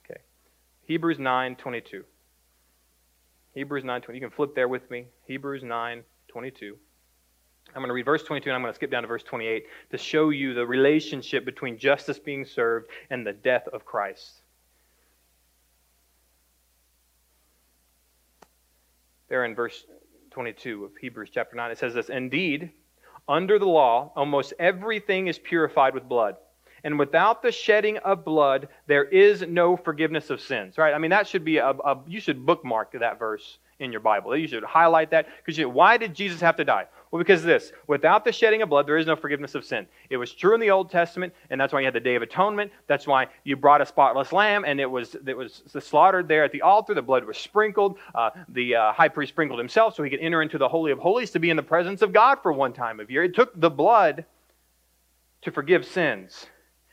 [0.05, 0.19] Okay.
[0.85, 2.03] Hebrews 9, 22.
[3.59, 4.17] Hebrews 9, 20.
[4.17, 5.07] You can flip there with me.
[5.25, 6.77] Hebrews 9, 22.
[7.67, 9.65] I'm going to read verse 22 and I'm going to skip down to verse 28
[9.91, 14.43] to show you the relationship between justice being served and the death of Christ.
[19.27, 19.83] There in verse
[20.31, 22.71] 22 of Hebrews chapter 9, it says this Indeed,
[23.27, 26.37] under the law, almost everything is purified with blood.
[26.83, 30.77] And without the shedding of blood, there is no forgiveness of sins.
[30.77, 30.93] Right?
[30.93, 34.35] I mean, that should be a, a you should bookmark that verse in your Bible.
[34.35, 36.85] You should highlight that because why did Jesus have to die?
[37.11, 39.87] Well, because this without the shedding of blood, there is no forgiveness of sin.
[40.09, 42.21] It was true in the Old Testament, and that's why you had the Day of
[42.21, 42.71] Atonement.
[42.87, 46.51] That's why you brought a spotless lamb, and it was it was slaughtered there at
[46.51, 46.93] the altar.
[46.93, 47.97] The blood was sprinkled.
[48.13, 50.99] Uh, the uh, high priest sprinkled himself so he could enter into the Holy of
[50.99, 53.23] Holies to be in the presence of God for one time of year.
[53.23, 54.25] It took the blood
[55.41, 56.47] to forgive sins.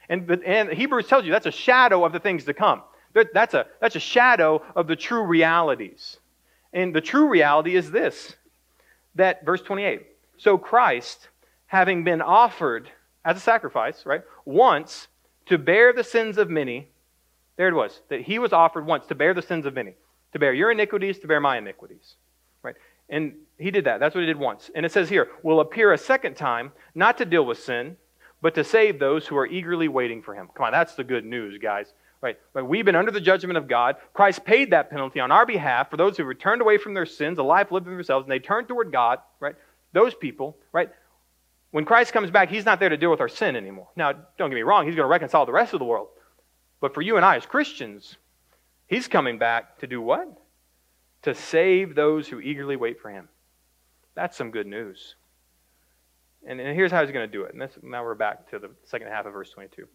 [0.08, 2.82] And, and Hebrews tells you that's a shadow of the things to come.
[3.32, 6.18] That's a, that's a shadow of the true realities.
[6.72, 8.36] And the true reality is this
[9.14, 11.28] that, verse 28, so Christ,
[11.66, 12.90] having been offered
[13.24, 15.08] as a sacrifice, right, once
[15.46, 16.88] to bear the sins of many,
[17.56, 19.94] there it was, that he was offered once to bear the sins of many,
[20.32, 22.16] to bear your iniquities, to bear my iniquities,
[22.62, 22.74] right?
[23.08, 24.00] And he did that.
[24.00, 24.70] That's what he did once.
[24.74, 27.96] And it says here, will appear a second time, not to deal with sin,
[28.42, 30.48] but to save those who are eagerly waiting for him.
[30.54, 31.92] Come on, that's the good news, guys.
[32.22, 32.38] Right?
[32.54, 33.96] We've been under the judgment of God.
[34.14, 37.38] Christ paid that penalty on our behalf for those who returned away from their sins,
[37.38, 39.18] a life lived for themselves, and they turned toward God.
[39.38, 39.54] Right?
[39.92, 40.90] Those people, right?
[41.70, 43.88] When Christ comes back, He's not there to deal with our sin anymore.
[43.96, 46.08] Now, don't get me wrong, He's going to reconcile the rest of the world.
[46.80, 48.16] But for you and I as Christians,
[48.86, 50.26] He's coming back to do what?
[51.22, 53.28] To save those who eagerly wait for Him.
[54.14, 55.16] That's some good news.
[56.46, 57.52] And, and here's how He's going to do it.
[57.52, 59.86] And this, now we're back to the second half of verse 22.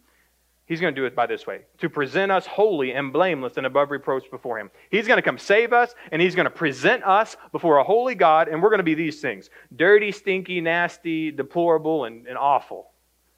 [0.66, 3.66] He's going to do it by this way to present us holy and blameless and
[3.66, 4.70] above reproach before Him.
[4.90, 8.14] He's going to come save us, and He's going to present us before a holy
[8.14, 12.90] God, and we're going to be these things dirty, stinky, nasty, deplorable, and, and awful.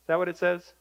[0.02, 0.74] Is that what it says?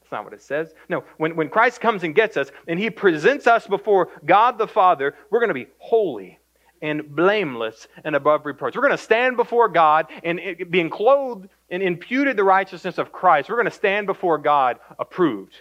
[0.00, 0.74] That's not what it says.
[0.88, 4.68] No, when, when Christ comes and gets us, and He presents us before God the
[4.68, 6.38] Father, we're going to be holy
[6.82, 8.74] and blameless and above reproach.
[8.74, 13.48] We're going to stand before God and being clothed and imputed the righteousness of Christ.
[13.48, 15.54] We're going to stand before God approved.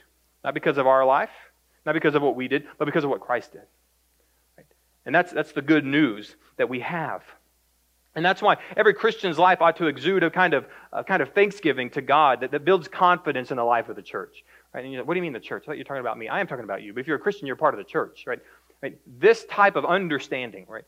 [0.43, 1.29] Not because of our life,
[1.85, 3.63] not because of what we did, but because of what Christ did.
[4.57, 4.65] Right?
[5.05, 7.23] And that's, that's the good news that we have.
[8.15, 11.33] And that's why every Christian's life ought to exude a kind of, a kind of
[11.33, 14.43] thanksgiving to God that, that builds confidence in the life of the church.
[14.73, 14.83] Right?
[14.83, 15.63] And you know, what do you mean the church?
[15.63, 16.27] I thought you're talking about me.
[16.27, 16.93] I am talking about you.
[16.93, 18.23] But if you're a Christian, you're part of the church.
[18.25, 18.39] Right?
[18.81, 18.97] right?
[19.19, 20.85] This type of understanding, right?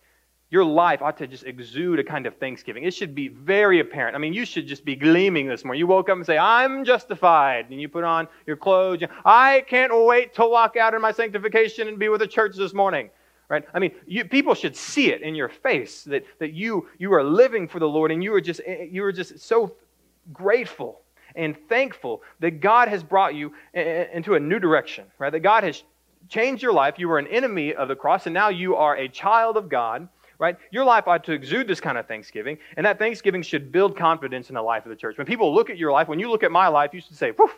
[0.51, 2.83] Your life ought to just exude a kind of thanksgiving.
[2.83, 4.15] It should be very apparent.
[4.17, 5.79] I mean, you should just be gleaming this morning.
[5.79, 7.69] You woke up and say, I'm justified.
[7.71, 9.01] And you put on your clothes.
[9.23, 12.73] I can't wait to walk out in my sanctification and be with the church this
[12.73, 13.09] morning.
[13.47, 13.63] Right?
[13.73, 17.23] I mean, you, people should see it in your face that, that you, you are
[17.23, 19.75] living for the Lord and you are, just, eh, you are just so
[20.33, 21.01] grateful
[21.33, 25.31] and thankful that God has brought you eh, eh, into a new direction, right?
[25.31, 25.83] That God has
[26.27, 26.95] changed your life.
[26.97, 30.09] You were an enemy of the cross, and now you are a child of God
[30.41, 30.57] right?
[30.71, 34.49] Your life ought to exude this kind of thanksgiving, and that thanksgiving should build confidence
[34.49, 35.15] in the life of the church.
[35.19, 37.31] When people look at your life, when you look at my life, you should say,
[37.31, 37.51] Whew,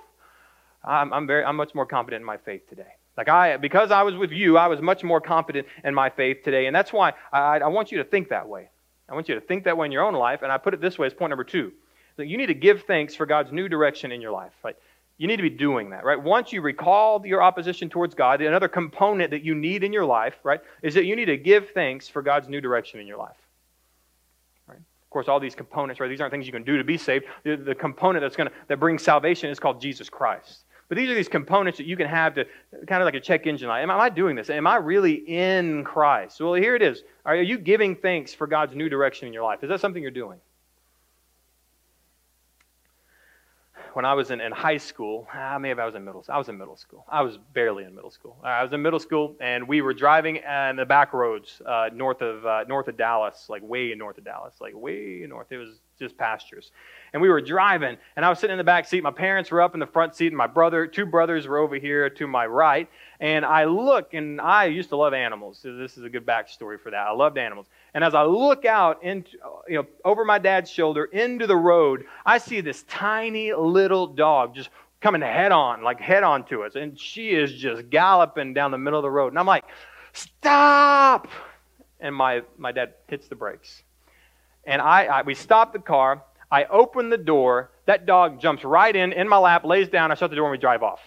[0.83, 2.91] I'm, I'm, very, I'm much more confident in my faith today.
[3.15, 6.43] Like I, because I was with you, I was much more confident in my faith
[6.43, 8.69] today, and that's why I, I want you to think that way.
[9.07, 10.81] I want you to think that way in your own life, and I put it
[10.81, 11.71] this way as point number two.
[12.17, 14.51] That you need to give thanks for God's new direction in your life.
[14.61, 14.75] Right?
[15.17, 16.21] You need to be doing that, right?
[16.21, 20.35] Once you recall your opposition towards God, another component that you need in your life,
[20.43, 23.37] right, is that you need to give thanks for God's new direction in your life.
[24.67, 24.79] Right?
[24.79, 26.07] Of course, all these components, right?
[26.07, 27.25] These aren't things you can do to be saved.
[27.43, 30.65] The, the component that's going to that brings salvation is called Jesus Christ.
[30.89, 32.45] But these are these components that you can have to
[32.87, 33.81] kind of like a check engine light.
[33.81, 34.49] Am, am I doing this?
[34.49, 36.41] Am I really in Christ?
[36.41, 37.03] Well, here it is.
[37.23, 39.63] Are you giving thanks for God's new direction in your life?
[39.63, 40.39] Is that something you're doing?
[43.95, 46.23] When I was in, in high school, ah, maybe I was in middle.
[46.23, 46.35] School.
[46.35, 47.05] I was in middle school.
[47.09, 48.37] I was barely in middle school.
[48.43, 52.21] I was in middle school, and we were driving in the back roads uh, north
[52.21, 55.51] of uh, north of Dallas, like way north of Dallas, like way north.
[55.51, 56.71] It was just pastures,
[57.13, 59.03] and we were driving, and I was sitting in the back seat.
[59.03, 61.75] My parents were up in the front seat, and my brother, two brothers, were over
[61.75, 62.89] here to my right.
[63.19, 65.59] And I look, and I used to love animals.
[65.61, 67.07] So this is a good backstory for that.
[67.07, 67.67] I loved animals.
[67.93, 69.31] And as I look out into,
[69.67, 74.55] you know, over my dad's shoulder into the road, I see this tiny little dog
[74.55, 76.75] just coming head on, like head on to us.
[76.75, 79.33] And she is just galloping down the middle of the road.
[79.33, 79.65] And I'm like,
[80.13, 81.27] stop!
[81.99, 83.83] And my, my dad hits the brakes.
[84.65, 86.23] And I, I we stop the car.
[86.49, 87.71] I open the door.
[87.85, 90.11] That dog jumps right in, in my lap, lays down.
[90.11, 91.01] I shut the door, and we drive off.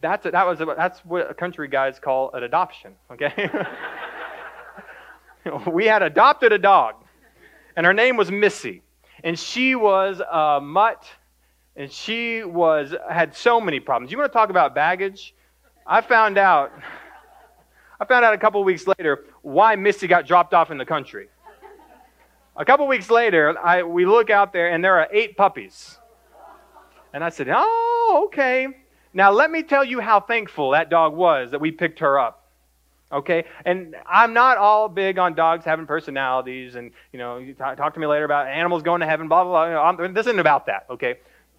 [0.00, 3.50] That's, a, that was a, that's what country guys call an adoption, okay?
[5.66, 6.96] we had adopted a dog,
[7.76, 8.82] and her name was Missy.
[9.24, 11.06] And she was a mutt,
[11.74, 14.12] and she was had so many problems.
[14.12, 15.34] You want to talk about baggage?
[15.86, 16.72] I found out
[17.98, 21.28] I found out a couple weeks later why Missy got dropped off in the country.
[22.56, 25.98] A couple weeks later, I, we look out there and there are eight puppies.
[27.12, 28.68] And I said, Oh, okay.
[29.16, 32.44] Now, let me tell you how thankful that dog was that we picked her up.
[33.10, 33.44] Okay?
[33.64, 37.94] And I'm not all big on dogs having personalities and, you know, you talk, talk
[37.94, 39.90] to me later about animals going to heaven, blah, blah, blah.
[39.90, 41.14] You know, this isn't about that, okay?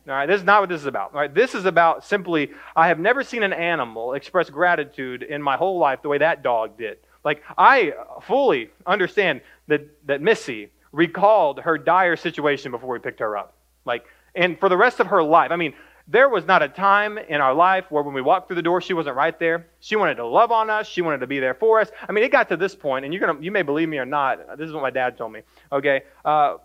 [0.07, 1.15] All right, this is not what this is about.
[1.15, 5.41] All right, this is about simply, I have never seen an animal express gratitude in
[5.41, 6.99] my whole life the way that dog did.
[7.23, 13.35] Like, I fully understand that, that Missy recalled her dire situation before we picked her
[13.35, 13.55] up.
[13.83, 15.73] Like, and for the rest of her life, I mean,
[16.07, 18.79] there was not a time in our life where when we walked through the door,
[18.79, 19.67] she wasn't right there.
[19.81, 20.87] She wanted to love on us.
[20.87, 21.91] She wanted to be there for us.
[22.07, 24.05] I mean, it got to this point, and you're gonna, you may believe me or
[24.05, 24.57] not.
[24.57, 25.41] This is what my dad told me.
[25.71, 26.57] Okay, uh,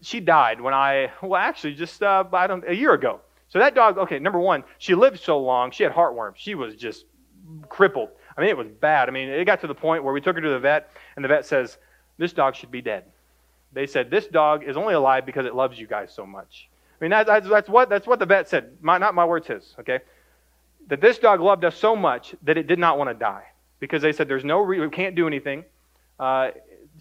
[0.00, 3.20] she died when I, well, actually, just uh, I don't, a year ago.
[3.48, 6.34] So that dog, okay, number one, she lived so long, she had heartworms.
[6.36, 7.04] She was just
[7.68, 8.08] crippled.
[8.36, 9.08] I mean, it was bad.
[9.08, 11.24] I mean, it got to the point where we took her to the vet, and
[11.24, 11.78] the vet says,
[12.18, 13.04] this dog should be dead.
[13.72, 16.68] They said, this dog is only alive because it loves you guys so much.
[17.04, 18.78] I mean, that, that's, that's, what, that's what the vet said.
[18.80, 19.98] My, not my words, his, okay?
[20.86, 23.44] That this dog loved us so much that it did not want to die.
[23.78, 25.64] Because they said, there's no, we can't do anything.
[26.18, 26.52] Uh,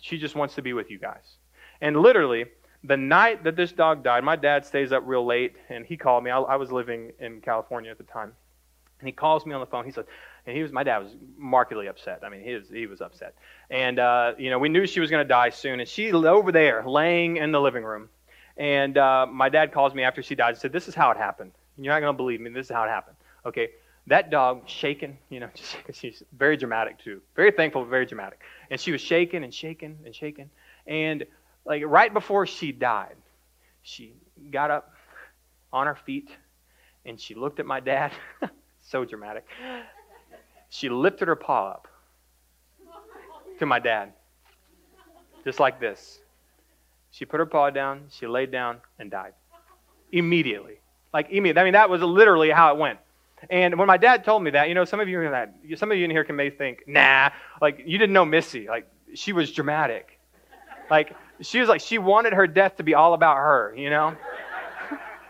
[0.02, 1.24] she just wants to be with you guys.
[1.80, 2.48] And literally,
[2.84, 6.26] the night that this dog died, my dad stays up real late, and he called
[6.26, 6.32] me.
[6.32, 8.34] I, I was living in California at the time.
[9.00, 9.86] And he calls me on the phone.
[9.86, 10.04] He said,
[10.46, 12.24] and he was, my dad was markedly upset.
[12.26, 13.36] I mean, he was, he was upset.
[13.70, 15.80] And, uh, you know, we knew she was going to die soon.
[15.80, 18.10] And she over there, laying in the living room,
[18.58, 21.18] and uh, my dad calls me after she died and said, This is how it
[21.18, 21.52] happened.
[21.78, 22.50] You're not going to believe me.
[22.52, 23.18] This is how it happened.
[23.46, 23.70] Okay.
[24.08, 27.22] That dog shaking, you know, just, she's very dramatic too.
[27.36, 28.42] Very thankful, very dramatic.
[28.70, 30.50] And she was shaking and shaking and shaking.
[30.86, 31.26] And
[31.66, 33.16] like right before she died,
[33.82, 34.13] she
[34.52, 34.94] got up
[35.72, 36.30] on her feet
[37.06, 38.12] and she looked at my dad.
[38.82, 39.46] so dramatic.
[40.70, 41.88] She lifted her paw up
[43.60, 44.13] to my dad,
[45.44, 46.20] just like this.
[47.13, 49.34] She put her paw down, she laid down, and died.
[50.12, 50.80] Immediately.
[51.13, 51.62] Like, immediately.
[51.62, 52.97] I mean, that was literally how it went.
[53.52, 55.97] And when my dad told me that, you know, some of you that some of
[55.97, 57.30] you in here can may think, nah,
[57.62, 58.67] like you didn't know Missy.
[58.67, 60.19] Like she was dramatic.
[60.89, 64.15] Like she was like she wanted her death to be all about her, you know?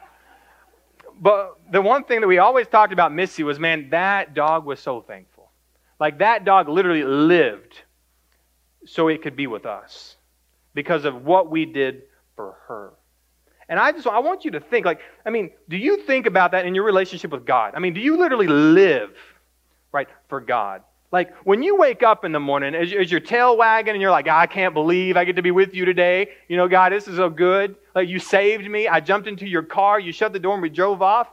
[1.20, 4.80] but the one thing that we always talked about Missy was, man, that dog was
[4.80, 5.50] so thankful.
[6.00, 7.82] Like that dog literally lived
[8.86, 10.16] so it could be with us
[10.74, 12.04] because of what we did
[12.36, 12.94] for her.
[13.70, 16.52] And I just I want you to think like I mean, do you think about
[16.52, 17.74] that in your relationship with God?
[17.76, 19.12] I mean, do you literally live
[19.92, 20.84] right for God?
[21.14, 24.12] Like when you wake up in the morning, is, is your tail wagging and you're
[24.12, 26.30] like, I can't believe I get to be with you today.
[26.48, 27.76] You know, God, this is so good.
[27.94, 28.88] Like you saved me.
[28.88, 30.00] I jumped into your car.
[30.00, 31.28] You shut the door and we drove off.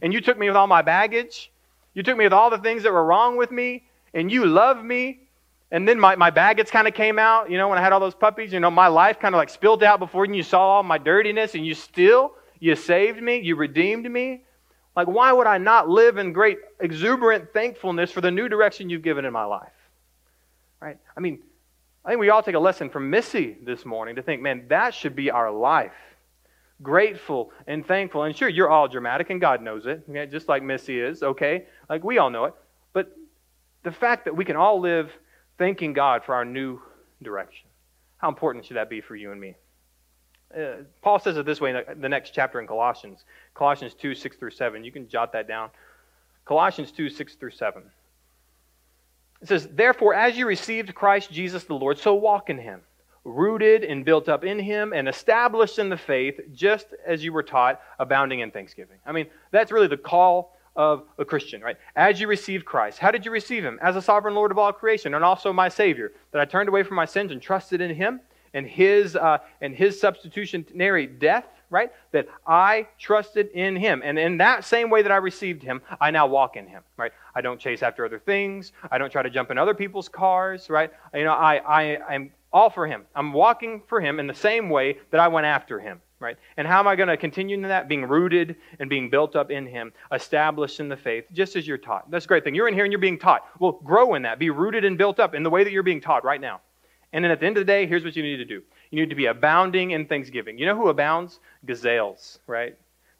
[0.00, 1.52] And you took me with all my baggage.
[1.92, 3.84] You took me with all the things that were wrong with me.
[4.14, 5.20] And you love me.
[5.70, 8.00] And then my, my baggage kind of came out, you know, when I had all
[8.00, 10.82] those puppies, you know, my life kind of like spilled out before you saw all
[10.82, 14.42] my dirtiness and you still, you saved me, you redeemed me.
[14.94, 19.02] Like, why would I not live in great exuberant thankfulness for the new direction you've
[19.02, 19.72] given in my life?
[20.80, 20.98] Right?
[21.16, 21.40] I mean,
[22.04, 24.94] I think we all take a lesson from Missy this morning to think, man, that
[24.94, 25.92] should be our life.
[26.80, 28.22] Grateful and thankful.
[28.22, 31.66] And sure, you're all dramatic and God knows it, just like Missy is, okay?
[31.90, 32.54] Like we all know it.
[32.92, 33.14] But
[33.82, 35.10] the fact that we can all live
[35.58, 36.80] thanking God for our new
[37.22, 37.68] direction.
[38.18, 39.54] How important should that be for you and me?
[40.56, 44.36] Uh, Paul says it this way in the next chapter in Colossians, Colossians 2, 6
[44.36, 44.84] through 7.
[44.84, 45.70] You can jot that down.
[46.44, 47.82] Colossians 2, 6 through 7.
[49.42, 52.80] It says, Therefore, as you received Christ Jesus the Lord, so walk in him,
[53.24, 57.42] rooted and built up in him, and established in the faith, just as you were
[57.42, 58.98] taught, abounding in thanksgiving.
[59.04, 61.76] I mean, that's really the call of a Christian, right?
[61.94, 63.78] As you received Christ, how did you receive him?
[63.82, 66.82] As a sovereign Lord of all creation, and also my Savior, that I turned away
[66.82, 68.20] from my sins and trusted in him
[68.54, 71.90] and his, uh, and his substitutionary death, right?
[72.12, 74.02] That I trusted in him.
[74.04, 77.12] And in that same way that I received him, I now walk in him, right?
[77.34, 78.72] I don't chase after other things.
[78.90, 80.92] I don't try to jump in other people's cars, right?
[81.12, 83.02] You know, I, I, I'm all for him.
[83.14, 86.36] I'm walking for him in the same way that I went after him right?
[86.56, 87.88] And how am I going to continue in that?
[87.88, 91.78] Being rooted and being built up in Him, established in the faith, just as you're
[91.78, 92.10] taught.
[92.10, 92.54] That's a great thing.
[92.54, 93.44] You're in here and you're being taught.
[93.58, 94.38] Well, grow in that.
[94.38, 96.60] Be rooted and built up in the way that you're being taught right now.
[97.12, 99.00] And then at the end of the day, here's what you need to do you
[99.00, 100.58] need to be abounding in thanksgiving.
[100.58, 101.40] You know who abounds?
[101.64, 102.76] Gazelles, right?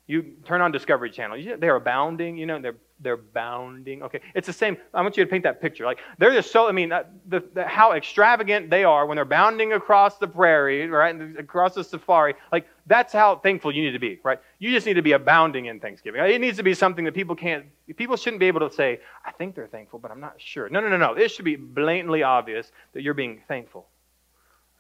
[0.07, 1.57] You turn on Discovery Channel.
[1.59, 4.03] They're abounding, you know, they're they're bounding.
[4.03, 4.77] Okay, it's the same.
[4.95, 5.85] I want you to paint that picture.
[5.85, 6.69] Like they're just so.
[6.69, 6.89] I mean,
[7.29, 11.85] the, the, how extravagant they are when they're bounding across the prairie, right, across the
[11.85, 12.35] safari.
[12.51, 14.39] Like that's how thankful you need to be, right?
[14.59, 16.23] You just need to be abounding in Thanksgiving.
[16.23, 17.67] It needs to be something that people can't.
[17.97, 20.81] People shouldn't be able to say, "I think they're thankful, but I'm not sure." No,
[20.81, 21.15] no, no, no.
[21.15, 23.87] It should be blatantly obvious that you're being thankful,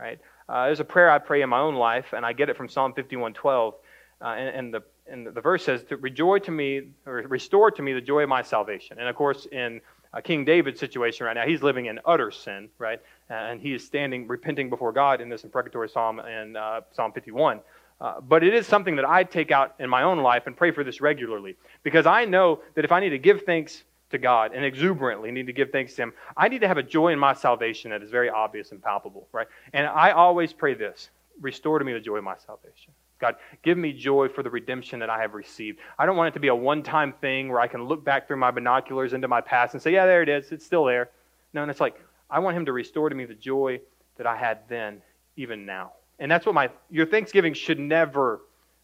[0.00, 0.18] right?
[0.48, 2.68] Uh, there's a prayer I pray in my own life, and I get it from
[2.68, 3.74] Psalm 51:12,
[4.22, 7.82] uh, and, and the and the verse says to rejoice to me or restore to
[7.82, 8.98] me the joy of my salvation.
[8.98, 9.80] And of course, in
[10.12, 13.00] uh, King David's situation right now, he's living in utter sin, right?
[13.28, 17.60] And he is standing repenting before God in this imprecatory psalm in uh, Psalm 51.
[18.00, 20.70] Uh, but it is something that I take out in my own life and pray
[20.70, 24.52] for this regularly because I know that if I need to give thanks to God
[24.54, 27.18] and exuberantly need to give thanks to Him, I need to have a joy in
[27.18, 29.46] my salvation that is very obvious and palpable, right?
[29.72, 32.92] And I always pray this restore to me the joy of my salvation.
[33.18, 35.78] God, give me joy for the redemption that I have received.
[35.98, 38.26] I don't want it to be a one time thing where I can look back
[38.26, 40.52] through my binoculars into my past and say, yeah, there it is.
[40.52, 41.10] It's still there.
[41.54, 43.80] No, and it's like, I want Him to restore to me the joy
[44.16, 45.00] that I had then,
[45.36, 45.92] even now.
[46.18, 48.40] And that's what my, your Thanksgiving should never,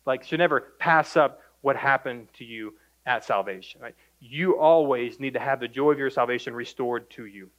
[0.06, 2.74] like, should never pass up what happened to you
[3.06, 3.94] at salvation, right?
[4.20, 7.50] You always need to have the joy of your salvation restored to you,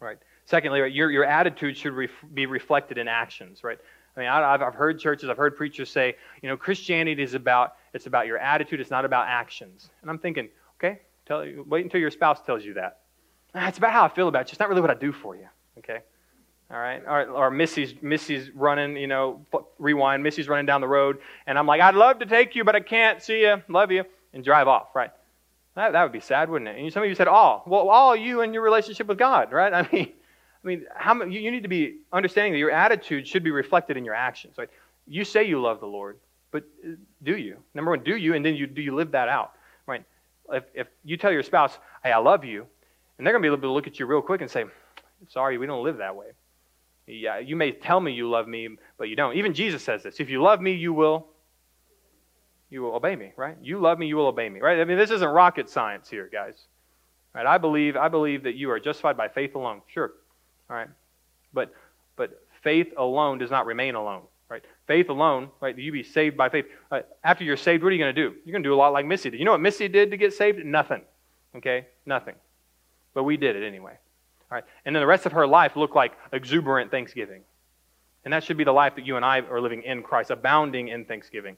[0.00, 0.18] right?
[0.44, 3.78] Secondly, right, your, your attitude should ref, be reflected in actions, right?
[4.16, 7.74] I mean, I, have heard churches, I've heard preachers say, you know, Christianity is about
[7.92, 9.90] it's about your attitude, it's not about actions.
[10.00, 10.48] And I'm thinking,
[10.78, 13.00] okay, tell wait until your spouse tells you that.
[13.54, 14.52] Ah, it's about how I feel about you.
[14.52, 15.48] It's not really what I do for you.
[15.78, 15.98] Okay,
[16.70, 17.02] all right.
[17.06, 19.44] Or, or Missy's Missy's running, you know,
[19.78, 20.22] rewind.
[20.22, 22.80] Missy's running down the road, and I'm like, I'd love to take you, but I
[22.80, 23.22] can't.
[23.22, 24.94] See you, love you, and drive off.
[24.94, 25.10] Right.
[25.76, 26.82] That, that would be sad, wouldn't it?
[26.82, 27.62] And some of you said, all.
[27.66, 29.72] Well, all you and your relationship with God, right?
[29.74, 30.12] I mean,
[30.66, 34.04] I mean, how, you, need to be understanding that your attitude should be reflected in
[34.04, 34.58] your actions.
[34.58, 34.68] Right?
[35.06, 36.18] You say you love the Lord,
[36.50, 36.92] but uh,
[37.22, 37.58] do you?
[37.72, 38.34] Number one, do you?
[38.34, 39.52] And then you, do you live that out?
[39.86, 40.04] Right?
[40.52, 42.66] If, if you tell your spouse, hey, I love you,
[43.16, 44.64] and they're going to be able to look at you real quick and say,
[45.28, 46.26] sorry, we don't live that way.
[47.06, 49.36] Yeah, you may tell me you love me, but you don't.
[49.36, 50.18] Even Jesus says this.
[50.18, 51.28] If you love me, you will
[52.70, 53.56] you will obey me, right?
[53.62, 54.80] You love me, you will obey me, right?
[54.80, 56.54] I mean, this isn't rocket science here, guys.
[57.32, 57.46] Right?
[57.46, 59.82] I believe I believe that you are justified by faith alone.
[59.86, 60.10] Sure.
[60.68, 60.88] All right.
[61.52, 61.72] But
[62.16, 64.22] but faith alone does not remain alone.
[64.48, 64.62] Right?
[64.86, 65.76] Faith alone, right?
[65.76, 66.66] You be saved by faith.
[66.90, 68.36] Uh, after you're saved, what are you going to do?
[68.44, 69.40] You're going to do a lot like Missy did.
[69.40, 70.64] You know what Missy did to get saved?
[70.64, 71.02] Nothing.
[71.56, 71.88] Okay?
[72.06, 72.36] Nothing.
[73.12, 73.98] But we did it anyway.
[74.50, 74.64] All right.
[74.84, 77.42] And then the rest of her life looked like exuberant thanksgiving.
[78.24, 80.88] And that should be the life that you and I are living in Christ, abounding
[80.88, 81.56] in thanksgiving.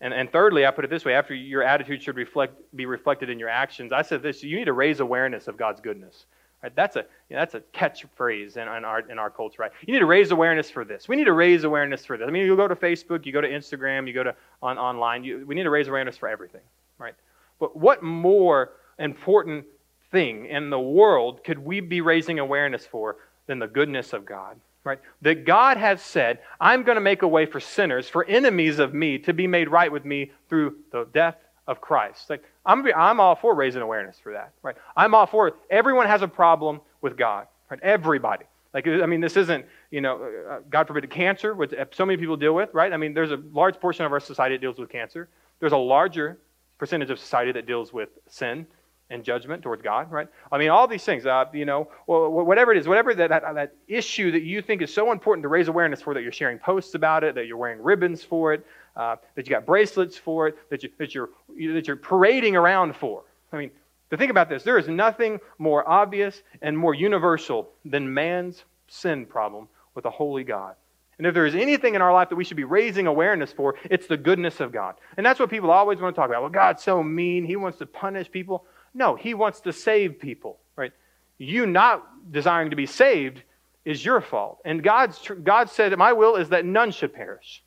[0.00, 3.28] And, and thirdly, I put it this way after your attitude should reflect, be reflected
[3.30, 6.26] in your actions, I said this you need to raise awareness of God's goodness.
[6.62, 6.74] Right?
[6.74, 9.72] That's a you know, that's a catchphrase in, in, our in our culture, right?
[9.86, 11.08] You need to raise awareness for this.
[11.08, 12.28] We need to raise awareness for this.
[12.28, 15.24] I mean, you go to Facebook, you go to Instagram, you go to on online.
[15.24, 16.60] You, we need to raise awareness for everything,
[16.98, 17.14] right?
[17.58, 19.64] But what more important
[20.10, 24.60] thing in the world could we be raising awareness for than the goodness of God?
[24.82, 24.98] Right?
[25.20, 28.94] That God has said, I'm going to make a way for sinners, for enemies of
[28.94, 31.36] me, to be made right with me through the death
[31.66, 32.30] of Christ.
[32.30, 34.76] Like, I'm, I'm all for raising awareness for that, right?
[34.96, 35.52] I'm all for.
[35.70, 37.80] Everyone has a problem with God, right?
[37.82, 38.44] Everybody.
[38.72, 42.36] Like, I mean, this isn't, you know, uh, God forbid, cancer, which so many people
[42.36, 42.92] deal with, right?
[42.92, 45.28] I mean, there's a large portion of our society that deals with cancer.
[45.58, 46.38] There's a larger
[46.78, 48.66] percentage of society that deals with sin
[49.10, 50.28] and judgment towards God, right?
[50.52, 53.74] I mean, all these things, uh, you know, whatever it is, whatever that, that, that,
[53.88, 56.94] issue that you think is so important to raise awareness for, that you're sharing posts
[56.94, 58.64] about it, that you're wearing ribbons for it,
[58.96, 61.30] uh, that you got bracelets for it, that, you, that, you're,
[61.74, 63.22] that you're parading around for.
[63.52, 63.70] I mean,
[64.10, 69.24] to think about this, there is nothing more obvious and more universal than man's sin
[69.26, 70.74] problem with a holy God.
[71.18, 73.74] And if there is anything in our life that we should be raising awareness for,
[73.90, 74.94] it's the goodness of God.
[75.16, 76.40] And that's what people always want to talk about.
[76.40, 77.44] Well, God's so mean.
[77.44, 78.64] He wants to punish people.
[78.94, 80.92] No, He wants to save people, right?
[81.36, 83.42] You not desiring to be saved
[83.84, 84.60] is your fault.
[84.64, 87.62] And God's, God said, My will is that none should perish,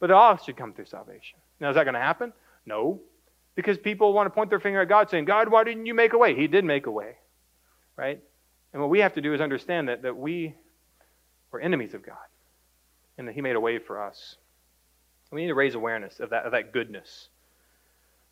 [0.00, 1.38] but all should come through salvation.
[1.60, 2.32] Now, is that going to happen?
[2.64, 3.00] No.
[3.54, 6.12] Because people want to point their finger at God saying, God, why didn't you make
[6.12, 6.34] a way?
[6.34, 7.16] He did make a way,
[7.96, 8.20] right?
[8.72, 10.54] And what we have to do is understand that, that we
[11.50, 12.16] were enemies of God
[13.16, 14.36] and that He made a way for us.
[15.32, 17.28] We need to raise awareness of that, of that goodness.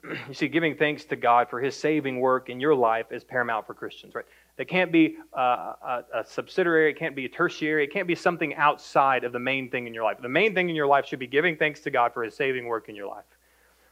[0.28, 3.66] You see, giving thanks to God for His saving work in your life is paramount
[3.66, 4.26] for Christians, right?
[4.57, 8.14] That can't be a, a, a, subsidiary, it can't be a tertiary, it can't be
[8.14, 10.18] something outside of the main thing in your life.
[10.22, 12.66] The main thing in your life should be giving thanks to God for His saving
[12.66, 13.24] work in your life,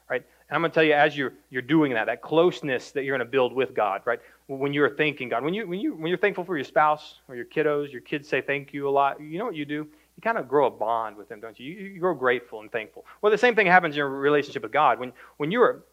[0.09, 0.23] right?
[0.49, 3.17] And I'm going to tell you, as you're, you're doing that, that closeness that you're
[3.17, 4.21] going to build with God, right?
[4.47, 7.35] When you're thanking God, when, you, when, you, when you're thankful for your spouse or
[7.35, 9.89] your kiddos, your kids say thank you a lot, you know what you do?
[10.17, 11.73] you kind of grow a bond with them, don't you?
[11.73, 13.05] You, you grow grateful and thankful.
[13.21, 15.01] Well, the same thing happens in your relationship with God.
[15.01, 15.85] When, when, you, are,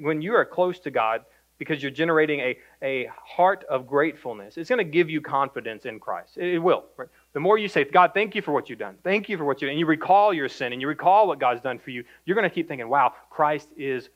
[0.00, 1.24] when you are close to God,
[1.62, 6.00] because you're generating a, a heart of gratefulness, it's going to give you confidence in
[6.00, 6.36] Christ.
[6.36, 6.84] It, it will.
[6.96, 7.08] Right?
[7.32, 8.96] The more you say, God, thank you for what you've done.
[9.04, 9.74] Thank you for what you've done.
[9.74, 12.48] And you recall your sin and you recall what God's done for you, you're going
[12.48, 14.08] to keep thinking, wow, Christ is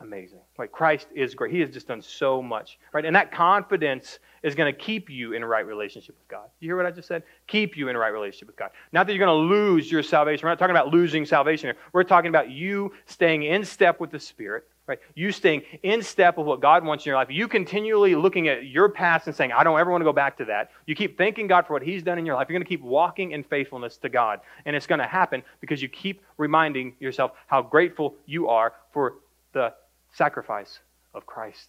[0.00, 0.40] amazing.
[0.58, 1.52] Like Christ is great.
[1.52, 2.78] He has just done so much.
[2.92, 3.04] Right?
[3.04, 6.48] And that confidence is going to keep you in right relationship with God.
[6.60, 7.24] You hear what I just said?
[7.46, 8.70] Keep you in right relationship with God.
[8.92, 10.44] Not that you're going to lose your salvation.
[10.44, 11.76] We're not talking about losing salvation here.
[11.92, 14.98] We're talking about you staying in step with the Spirit, right?
[15.14, 17.28] You staying in step with what God wants in your life.
[17.30, 20.36] You continually looking at your past and saying, I don't ever want to go back
[20.38, 20.70] to that.
[20.86, 22.48] You keep thanking God for what He's done in your life.
[22.48, 24.40] You're going to keep walking in faithfulness to God.
[24.66, 29.14] And it's going to happen because you keep reminding yourself how grateful you are for
[29.52, 29.72] the
[30.14, 30.80] sacrifice
[31.12, 31.68] of Christ.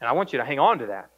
[0.00, 1.10] And I want you to hang on to that.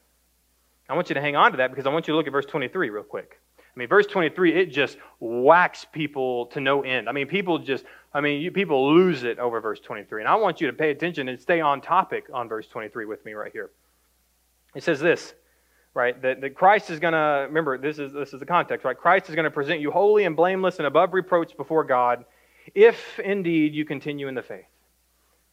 [0.88, 2.32] I want you to hang on to that because I want you to look at
[2.32, 3.38] verse 23 real quick.
[3.58, 7.08] I mean, verse 23, it just whacks people to no end.
[7.08, 10.20] I mean, people just, I mean, you, people lose it over verse 23.
[10.20, 13.24] And I want you to pay attention and stay on topic on verse 23 with
[13.24, 13.70] me right here.
[14.74, 15.32] It says this,
[15.94, 16.20] right?
[16.20, 18.96] That, that Christ is going to, remember, this is, this is the context, right?
[18.96, 22.26] Christ is going to present you holy and blameless and above reproach before God
[22.74, 24.66] if indeed you continue in the faith,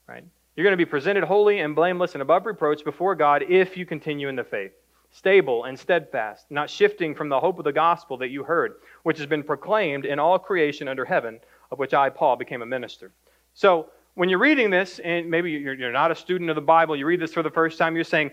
[0.08, 0.26] right?
[0.60, 3.86] You're going to be presented holy and blameless and above reproach before God if you
[3.86, 4.74] continue in the faith
[5.10, 9.18] stable and steadfast, not shifting from the hope of the gospel that you heard, which
[9.20, 11.40] has been proclaimed in all creation under heaven,
[11.72, 13.14] of which I, Paul, became a minister.
[13.54, 17.06] So, when you're reading this, and maybe you're, not a student of the Bible, you
[17.06, 18.32] read this for the first time, you're saying,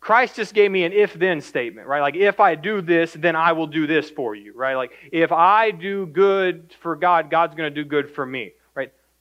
[0.00, 2.00] Christ just gave me an if then statement, right?
[2.00, 4.74] Like, if I do this, then I will do this for you, right?
[4.74, 8.54] Like, if I do good for God, God's going to do good for me?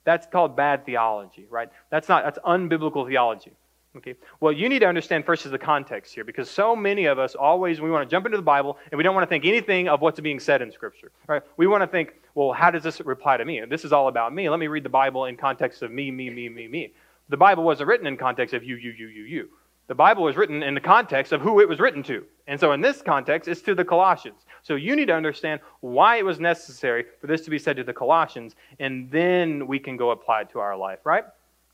[0.05, 1.69] That's called bad theology, right?
[1.89, 3.53] That's not, that's unbiblical theology.
[3.97, 4.15] Okay.
[4.39, 7.33] Well, you need to understand first is the context here because so many of us
[7.33, 9.89] always we want to jump into the Bible and we don't want to think anything
[9.89, 11.11] of what's being said in Scripture.
[11.27, 11.41] Right?
[11.57, 13.61] We want to think, well, how does this reply to me?
[13.67, 14.47] This is all about me.
[14.47, 16.93] Let me read the Bible in context of me, me, me, me, me.
[17.29, 19.49] The Bible wasn't written in context of you, you, you, you, you.
[19.87, 22.23] The Bible was written in the context of who it was written to.
[22.49, 24.45] And so in this context, it's to the Colossians.
[24.63, 27.83] So you need to understand why it was necessary for this to be said to
[27.85, 31.23] the Colossians, and then we can go apply it to our life, right?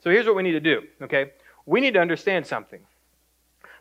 [0.04, 1.32] So here's what we need to do, okay?
[1.66, 2.82] we need to understand something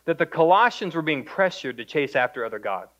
[0.05, 2.91] that the Colossians were being pressured to chase after other gods.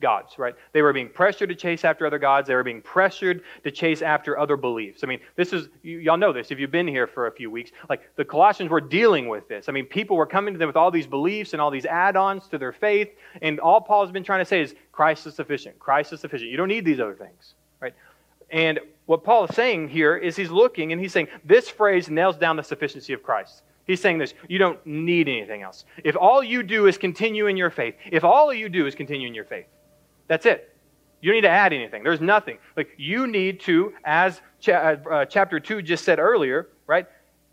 [0.00, 0.54] Gods, right?
[0.72, 2.48] They were being pressured to chase after other gods.
[2.48, 5.04] They were being pressured to chase after other beliefs.
[5.04, 7.70] I mean, this is, y'all know this if you've been here for a few weeks.
[7.88, 9.68] Like, the Colossians were dealing with this.
[9.68, 12.16] I mean, people were coming to them with all these beliefs and all these add
[12.16, 13.10] ons to their faith.
[13.42, 15.78] And all Paul's been trying to say is, Christ is sufficient.
[15.78, 16.50] Christ is sufficient.
[16.50, 17.94] You don't need these other things, right?
[18.50, 22.36] And what Paul is saying here is he's looking and he's saying, this phrase nails
[22.36, 23.62] down the sufficiency of Christ.
[23.86, 25.84] He's saying this you don't need anything else.
[26.04, 29.26] If all you do is continue in your faith, if all you do is continue
[29.26, 29.66] in your faith,
[30.30, 30.72] that's it.
[31.20, 32.04] You don't need to add anything.
[32.04, 32.58] There's nothing.
[32.76, 37.08] Like you need to, as cha- uh, uh chapter 2 just said earlier, right?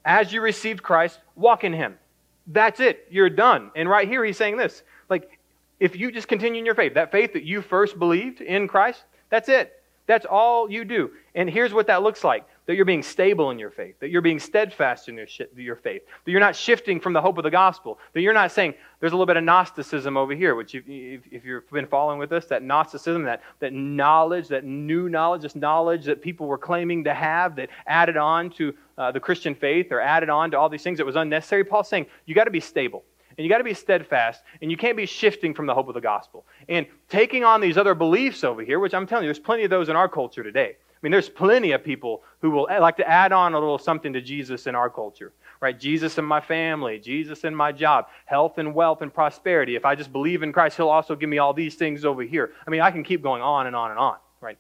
[0.06, 1.98] As you received Christ, walk in him.
[2.46, 3.08] That's it.
[3.10, 3.72] You're done.
[3.76, 4.84] And right here he's saying this.
[5.10, 5.40] Like
[5.80, 9.04] if you just continue in your faith, that faith that you first believed in Christ,
[9.32, 9.74] that's it.
[10.06, 11.10] That's all you do.
[11.34, 14.22] And here's what that looks like that you're being stable in your faith, that you're
[14.22, 17.44] being steadfast in your, sh- your faith, that you're not shifting from the hope of
[17.44, 20.76] the gospel, that you're not saying there's a little bit of Gnosticism over here, which
[20.76, 25.10] if, if, if you've been following with us, that Gnosticism, that, that knowledge, that new
[25.10, 29.20] knowledge, this knowledge that people were claiming to have that added on to uh, the
[29.20, 31.64] Christian faith or added on to all these things that was unnecessary.
[31.64, 33.04] Paul's saying you got to be stable
[33.38, 35.94] and you got to be steadfast, and you can't be shifting from the hope of
[35.94, 36.44] the gospel.
[36.68, 39.70] And taking on these other beliefs over here, which I'm telling you, there's plenty of
[39.70, 40.78] those in our culture today.
[40.98, 44.14] I mean, there's plenty of people who will like to add on a little something
[44.14, 45.32] to Jesus in our culture,
[45.62, 45.80] right?
[45.80, 49.76] Jesus in my family, Jesus in my job, health and wealth and prosperity.
[49.76, 52.52] If I just believe in Christ, He'll also give me all these things over here.
[52.66, 54.58] I mean, I can keep going on and on and on, right?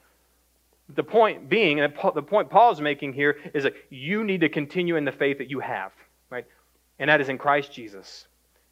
[0.95, 4.95] The point being, and the point Paul's making here is that you need to continue
[4.95, 5.91] in the faith that you have,
[6.29, 6.45] right?
[6.99, 8.27] And that is in Christ Jesus.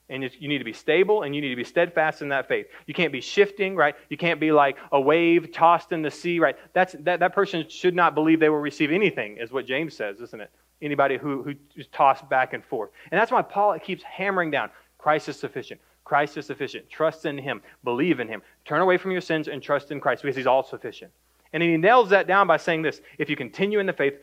[0.07, 2.67] And you need to be stable and you need to be steadfast in that faith.
[2.85, 3.95] You can't be shifting, right?
[4.09, 6.55] You can't be like a wave tossed in the sea, right?
[6.73, 10.21] That's, that, that person should not believe they will receive anything, is what James says,
[10.21, 10.51] isn't it?
[10.81, 12.91] Anybody who, who is tossed back and forth.
[13.11, 15.81] And that's why Paul keeps hammering down Christ is sufficient.
[16.03, 16.89] Christ is sufficient.
[16.89, 17.61] Trust in him.
[17.83, 18.41] Believe in him.
[18.63, 21.11] Turn away from your sins and trust in Christ because he's all sufficient.
[21.51, 24.15] And he nails that down by saying this if you continue in the faith,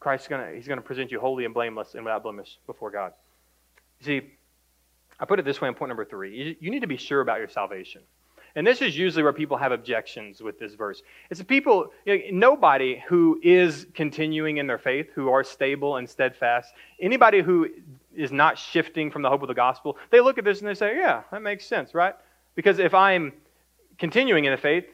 [0.00, 2.90] Christ is gonna, he's going to present you holy and blameless and without blemish before
[2.90, 3.12] God.
[4.00, 4.30] You see,
[5.20, 6.56] I put it this way in point number three.
[6.60, 8.02] You need to be sure about your salvation.
[8.56, 11.02] And this is usually where people have objections with this verse.
[11.28, 16.08] It's people, you know, nobody who is continuing in their faith, who are stable and
[16.08, 17.68] steadfast, anybody who
[18.14, 20.74] is not shifting from the hope of the gospel, they look at this and they
[20.74, 22.14] say, yeah, that makes sense, right?
[22.54, 23.32] Because if I'm
[23.98, 24.86] continuing in the faith,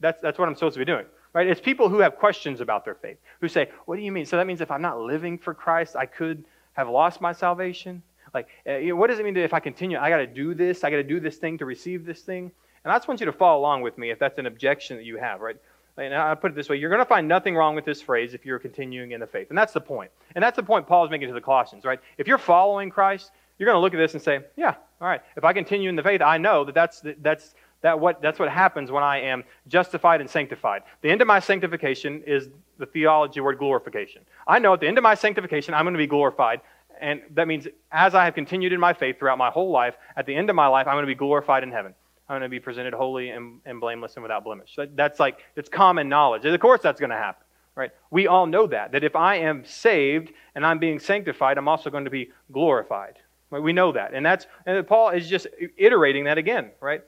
[0.00, 1.04] that's, that's what I'm supposed to be doing.
[1.34, 1.46] Right?
[1.46, 4.26] It's people who have questions about their faith, who say, What do you mean?
[4.26, 6.44] So that means if I'm not living for Christ, I could
[6.74, 8.02] have lost my salvation?
[8.34, 9.98] Like, uh, you know, what does it mean to, if I continue?
[9.98, 10.84] I got to do this.
[10.84, 12.50] I got to do this thing to receive this thing.
[12.84, 15.04] And I just want you to follow along with me if that's an objection that
[15.04, 15.56] you have, right?
[15.98, 18.32] And I put it this way: you're going to find nothing wrong with this phrase
[18.32, 20.10] if you're continuing in the faith, and that's the point.
[20.34, 22.00] And that's the point Paul's making to the Colossians, right?
[22.16, 25.20] If you're following Christ, you're going to look at this and say, "Yeah, all right.
[25.36, 28.48] If I continue in the faith, I know that that's that's that what that's what
[28.48, 30.82] happens when I am justified and sanctified.
[31.02, 34.22] The end of my sanctification is the theology word glorification.
[34.46, 36.60] I know at the end of my sanctification, I'm going to be glorified
[37.02, 40.24] and that means as I have continued in my faith throughout my whole life, at
[40.24, 41.94] the end of my life, I'm going to be glorified in heaven.
[42.28, 44.76] I'm going to be presented holy and, and blameless and without blemish.
[44.76, 46.44] That, that's like, it's common knowledge.
[46.44, 47.44] And of course, that's going to happen,
[47.74, 47.90] right?
[48.12, 51.90] We all know that, that if I am saved and I'm being sanctified, I'm also
[51.90, 53.18] going to be glorified.
[53.50, 53.62] Right?
[53.62, 54.14] We know that.
[54.14, 57.02] And that's, and Paul is just iterating that again, right?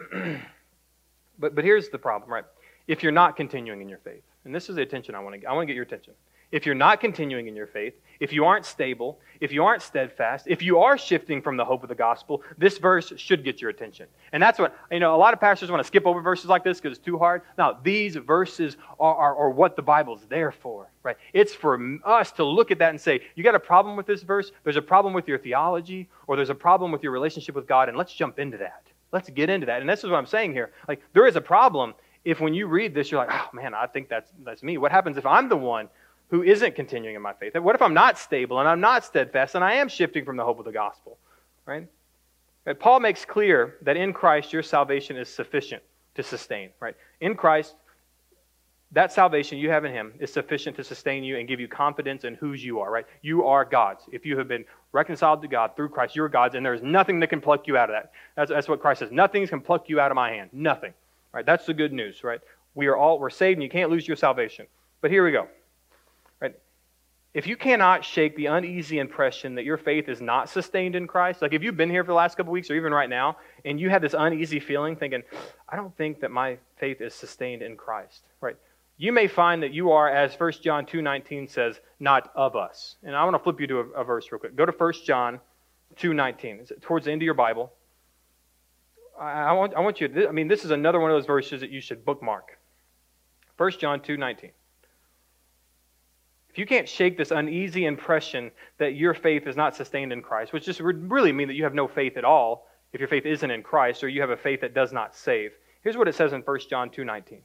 [1.38, 2.44] but, but here's the problem, right?
[2.88, 5.38] If you're not continuing in your faith, and this is the attention I want to
[5.38, 6.14] get, I want to get your attention
[6.54, 10.46] if you're not continuing in your faith, if you aren't stable, if you aren't steadfast,
[10.46, 13.70] if you are shifting from the hope of the gospel, this verse should get your
[13.70, 14.06] attention.
[14.32, 16.62] And that's what, you know, a lot of pastors want to skip over verses like
[16.62, 17.42] this because it's too hard.
[17.58, 21.16] Now, these verses are, are, are what the Bible's there for, right?
[21.32, 24.22] It's for us to look at that and say, you got a problem with this
[24.22, 24.52] verse?
[24.62, 27.88] There's a problem with your theology, or there's a problem with your relationship with God,
[27.88, 28.84] and let's jump into that.
[29.10, 29.80] Let's get into that.
[29.80, 30.70] And this is what I'm saying here.
[30.86, 31.94] Like, there is a problem
[32.24, 34.78] if when you read this, you're like, oh man, I think that's, that's me.
[34.78, 35.88] What happens if I'm the one
[36.34, 37.56] who isn't continuing in my faith?
[37.56, 40.42] What if I'm not stable and I'm not steadfast and I am shifting from the
[40.42, 41.16] hope of the gospel?
[41.64, 41.86] Right?
[42.80, 45.80] Paul makes clear that in Christ your salvation is sufficient
[46.16, 46.70] to sustain.
[46.80, 46.96] Right?
[47.20, 47.76] In Christ,
[48.90, 52.24] that salvation you have in Him is sufficient to sustain you and give you confidence
[52.24, 52.90] in whose you are.
[52.90, 53.06] Right?
[53.22, 54.02] You are God's.
[54.10, 57.28] If you have been reconciled to God through Christ, you're God's, and there's nothing that
[57.28, 58.10] can pluck you out of that.
[58.34, 59.12] That's, that's what Christ says.
[59.12, 60.50] Nothing can pluck you out of my hand.
[60.52, 60.94] Nothing.
[61.32, 61.46] Right?
[61.46, 62.24] That's the good news.
[62.24, 62.40] Right?
[62.74, 64.66] We are all we're saved, and you can't lose your salvation.
[65.00, 65.46] But here we go
[67.34, 71.42] if you cannot shake the uneasy impression that your faith is not sustained in Christ,
[71.42, 73.80] like if you've been here for the last couple weeks or even right now, and
[73.80, 75.24] you have this uneasy feeling thinking,
[75.68, 78.56] I don't think that my faith is sustained in Christ, right?
[78.98, 82.94] You may find that you are, as 1 John 2.19 says, not of us.
[83.02, 84.54] And I want to flip you to a, a verse real quick.
[84.54, 85.40] Go to 1 John
[85.96, 86.60] 2.19.
[86.60, 87.72] It's towards the end of your Bible.
[89.20, 91.26] I, I, want, I want you to, I mean, this is another one of those
[91.26, 92.58] verses that you should bookmark.
[93.56, 94.50] 1 John 2.19.
[96.54, 100.52] If you can't shake this uneasy impression that your faith is not sustained in Christ,
[100.52, 103.26] which just would really mean that you have no faith at all if your faith
[103.26, 105.50] isn't in Christ or you have a faith that does not save.
[105.82, 107.42] Here's what it says in 1 John 2:19.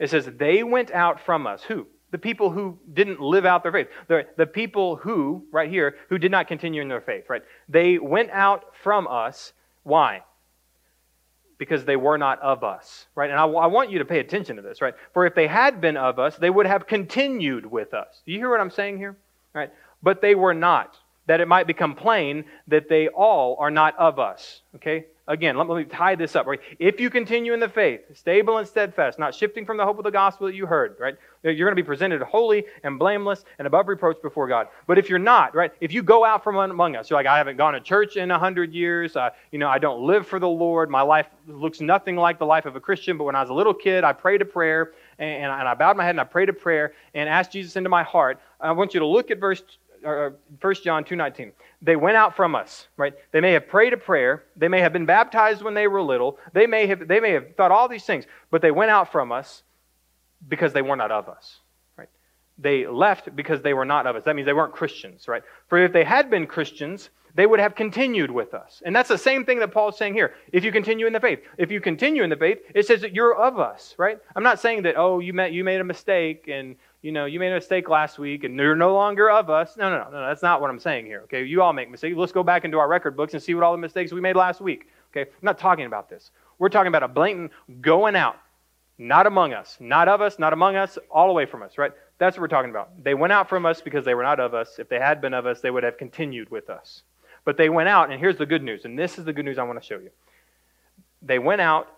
[0.00, 1.86] It says, "They went out from us." Who?
[2.10, 3.88] The people who didn't live out their faith.
[4.08, 7.44] The, the people who, right here, who did not continue in their faith, right?
[7.68, 9.52] They went out from us.
[9.84, 10.24] Why?
[11.58, 13.30] Because they were not of us, right?
[13.30, 14.94] And I, I, want you to pay attention to this, right?
[15.12, 18.22] For if they had been of us, they would have continued with us.
[18.24, 19.16] Do you hear what I'm saying here?
[19.52, 19.70] Right?
[20.02, 20.96] But they were not,
[21.28, 25.04] that it might become plain that they all are not of us, okay?
[25.28, 26.46] Again, let me tie this up.
[26.46, 26.58] Right?
[26.78, 30.04] If you continue in the faith, stable and steadfast, not shifting from the hope of
[30.04, 31.16] the gospel that you heard, right?
[31.42, 34.68] You're going to be presented holy and blameless and above reproach before God.
[34.86, 35.70] But if you're not, right?
[35.82, 38.30] If you go out from among us, you're like, I haven't gone to church in
[38.30, 39.18] a hundred years.
[39.52, 40.88] You know, I don't live for the Lord.
[40.88, 43.18] My life looks nothing like the life of a Christian.
[43.18, 45.98] But when I was a little kid, I prayed a prayer and, and I bowed
[45.98, 48.40] my head and I prayed a prayer and asked Jesus into my heart.
[48.60, 49.62] I want you to look at verse
[50.04, 51.52] or 1 John 2:19.
[51.82, 53.14] They went out from us, right?
[53.32, 56.38] They may have prayed a prayer, they may have been baptized when they were little,
[56.52, 59.32] they may have they may have thought all these things, but they went out from
[59.32, 59.62] us.
[60.46, 61.60] because they were not of us.
[61.96, 62.08] Right?
[62.58, 64.24] They left because they were not of us.
[64.24, 65.42] That means they weren't Christians, right?
[65.68, 68.82] For if they had been Christians, they would have continued with us.
[68.84, 70.34] And that's the same thing that Paul's saying here.
[70.52, 73.14] If you continue in the faith, if you continue in the faith, it says that
[73.14, 74.18] you're of us, right?
[74.34, 77.38] I'm not saying that, oh, you, met, you made a mistake and, you know, you
[77.38, 79.76] made a mistake last week and you're no longer of us.
[79.76, 81.44] No, no, no, no, that's not what I'm saying here, okay?
[81.44, 82.16] You all make mistakes.
[82.16, 84.36] Let's go back into our record books and see what all the mistakes we made
[84.36, 85.30] last week, okay?
[85.30, 86.30] I'm not talking about this.
[86.58, 88.36] We're talking about a blatant going out,
[88.98, 91.92] not among us, not of us, not among us, all away from us, right?
[92.18, 93.02] That's what we're talking about.
[93.02, 94.80] They went out from us because they were not of us.
[94.80, 97.04] If they had been of us, they would have continued with us.
[97.44, 99.56] But they went out, and here's the good news, and this is the good news
[99.56, 100.10] I want to show you.
[101.22, 101.88] They went out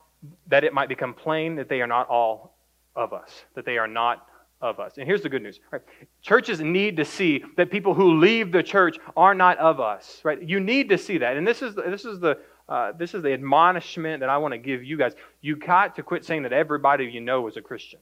[0.49, 2.53] that it might become plain that they are not all
[2.95, 4.27] of us, that they are not
[4.61, 4.99] of us.
[4.99, 5.61] And here's the good news.
[5.71, 5.83] Right?
[6.23, 10.21] Churches need to see that people who leave the church are not of us.
[10.25, 10.41] Right?
[10.43, 11.37] You need to see that.
[11.37, 12.39] And this is this is the
[12.69, 15.13] uh, this is the admonishment that I want to give you guys.
[15.41, 17.99] You got to quit saying that everybody you know is a Christian.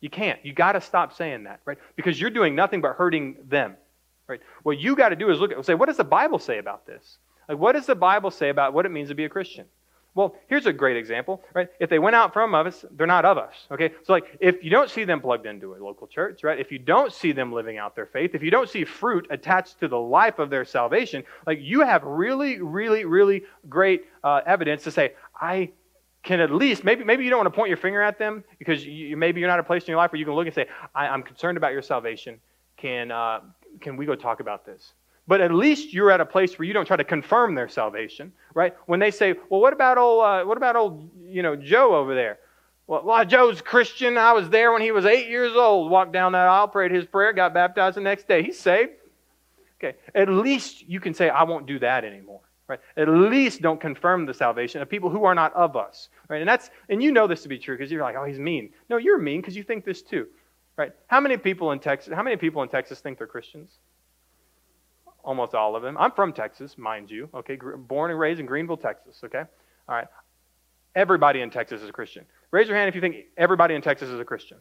[0.00, 0.44] You can't.
[0.44, 1.78] You got to stop saying that, right?
[1.94, 3.76] Because you're doing nothing but hurting them.
[4.26, 4.40] Right?
[4.64, 6.86] What you got to do is look at say, what does the Bible say about
[6.86, 7.18] this?
[7.48, 9.66] Like, what does the Bible say about what it means to be a Christian?
[10.14, 11.68] Well, here's a great example, right?
[11.80, 13.54] If they went out from us, they're not of us.
[13.70, 13.92] Okay?
[14.02, 16.58] So like if you don't see them plugged into a local church, right?
[16.58, 19.80] If you don't see them living out their faith, if you don't see fruit attached
[19.80, 24.84] to the life of their salvation, like you have really, really, really great uh, evidence
[24.84, 25.70] to say, I
[26.22, 28.84] can at least maybe maybe you don't want to point your finger at them because
[28.86, 30.66] you, maybe you're not a place in your life where you can look and say,
[30.94, 32.38] I, am concerned about your salvation.
[32.76, 33.40] Can uh,
[33.80, 34.92] can we go talk about this?
[35.32, 38.34] But at least you're at a place where you don't try to confirm their salvation,
[38.52, 38.76] right?
[38.84, 42.14] When they say, "Well, what about old, uh, what about old, you know, Joe over
[42.14, 42.38] there?"
[42.86, 44.18] Well, well, Joe's Christian.
[44.18, 45.90] I was there when he was eight years old.
[45.90, 48.42] Walked down that aisle, prayed his prayer, got baptized the next day.
[48.42, 48.92] He's saved.
[49.82, 52.80] Okay, at least you can say, "I won't do that anymore." Right?
[52.98, 56.10] At least don't confirm the salvation of people who are not of us.
[56.28, 56.42] Right?
[56.42, 58.74] And that's and you know this to be true because you're like, "Oh, he's mean."
[58.90, 60.26] No, you're mean because you think this too.
[60.76, 60.92] Right?
[61.06, 62.12] How many people in Texas?
[62.12, 63.78] How many people in Texas think they're Christians?
[65.22, 65.96] Almost all of them.
[65.98, 67.28] I'm from Texas, mind you.
[67.34, 69.20] Okay, born and raised in Greenville, Texas.
[69.24, 69.42] Okay,
[69.88, 70.06] all right.
[70.94, 72.24] Everybody in Texas is a Christian.
[72.50, 74.58] Raise your hand if you think everybody in Texas is a Christian.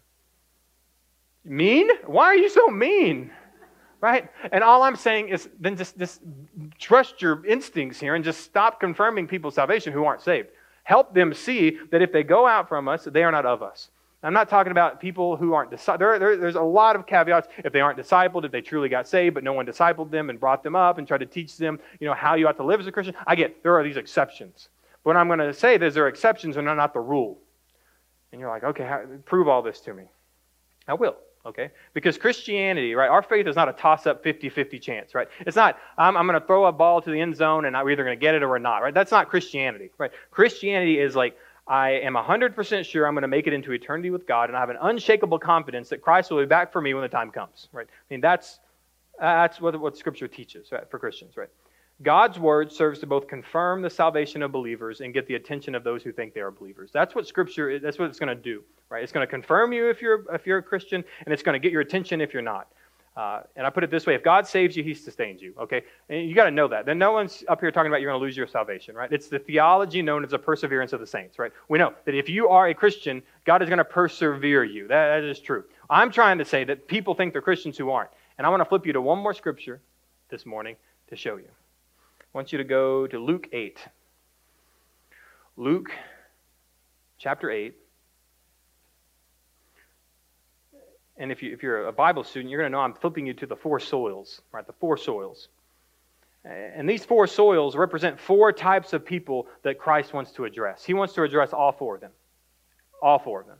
[1.43, 1.89] Mean?
[2.05, 3.31] Why are you so mean?
[3.99, 4.29] Right?
[4.51, 6.21] And all I'm saying is then just, just
[6.79, 10.49] trust your instincts here and just stop confirming people's salvation who aren't saved.
[10.83, 13.89] Help them see that if they go out from us, they are not of us.
[14.23, 15.99] I'm not talking about people who aren't discipled.
[15.99, 17.47] There, there, there's a lot of caveats.
[17.65, 20.39] If they aren't discipled, if they truly got saved, but no one discipled them and
[20.39, 22.79] brought them up and tried to teach them, you know, how you ought to live
[22.79, 23.15] as a Christian.
[23.25, 24.69] I get there are these exceptions.
[25.03, 27.39] But what I'm going to say is there are exceptions and they're not the rule.
[28.31, 30.03] And you're like, okay, how, prove all this to me.
[30.87, 31.71] I will, okay?
[31.93, 35.27] Because Christianity, right, our faith is not a toss up 50 50 chance, right?
[35.39, 37.91] It's not, I'm, I'm going to throw a ball to the end zone and we're
[37.91, 38.93] either going to get it or we're not, right?
[38.93, 40.11] That's not Christianity, right?
[40.29, 41.35] Christianity is like,
[41.67, 44.59] I am 100% sure I'm going to make it into eternity with God, and I
[44.59, 47.69] have an unshakable confidence that Christ will be back for me when the time comes.
[47.71, 47.87] Right?
[47.89, 48.59] I mean, that's,
[49.19, 51.37] that's what, what Scripture teaches right, for Christians.
[51.37, 51.49] Right?
[52.03, 55.83] God's word serves to both confirm the salvation of believers and get the attention of
[55.83, 56.89] those who think they are believers.
[56.91, 57.79] That's what Scripture.
[57.79, 58.63] That's what it's going to do.
[58.89, 59.03] Right?
[59.03, 61.59] It's going to confirm you if you're if you're a Christian, and it's going to
[61.59, 62.67] get your attention if you're not.
[63.15, 65.83] Uh, and I put it this way if God saves you, he sustains you, okay?
[66.07, 66.85] And you got to know that.
[66.85, 69.11] Then no one's up here talking about you're going to lose your salvation, right?
[69.11, 71.51] It's the theology known as the perseverance of the saints, right?
[71.67, 74.87] We know that if you are a Christian, God is going to persevere you.
[74.87, 75.65] That, that is true.
[75.89, 78.11] I'm trying to say that people think they're Christians who aren't.
[78.37, 79.81] And I want to flip you to one more scripture
[80.29, 80.77] this morning
[81.09, 81.49] to show you.
[81.49, 83.77] I want you to go to Luke 8.
[85.57, 85.91] Luke
[87.17, 87.75] chapter 8.
[91.17, 93.33] And if, you, if you're a Bible student, you're going to know I'm flipping you
[93.35, 94.65] to the four soils, right?
[94.65, 95.49] The four soils.
[96.43, 100.83] And these four soils represent four types of people that Christ wants to address.
[100.83, 102.11] He wants to address all four of them.
[103.01, 103.57] All four of them.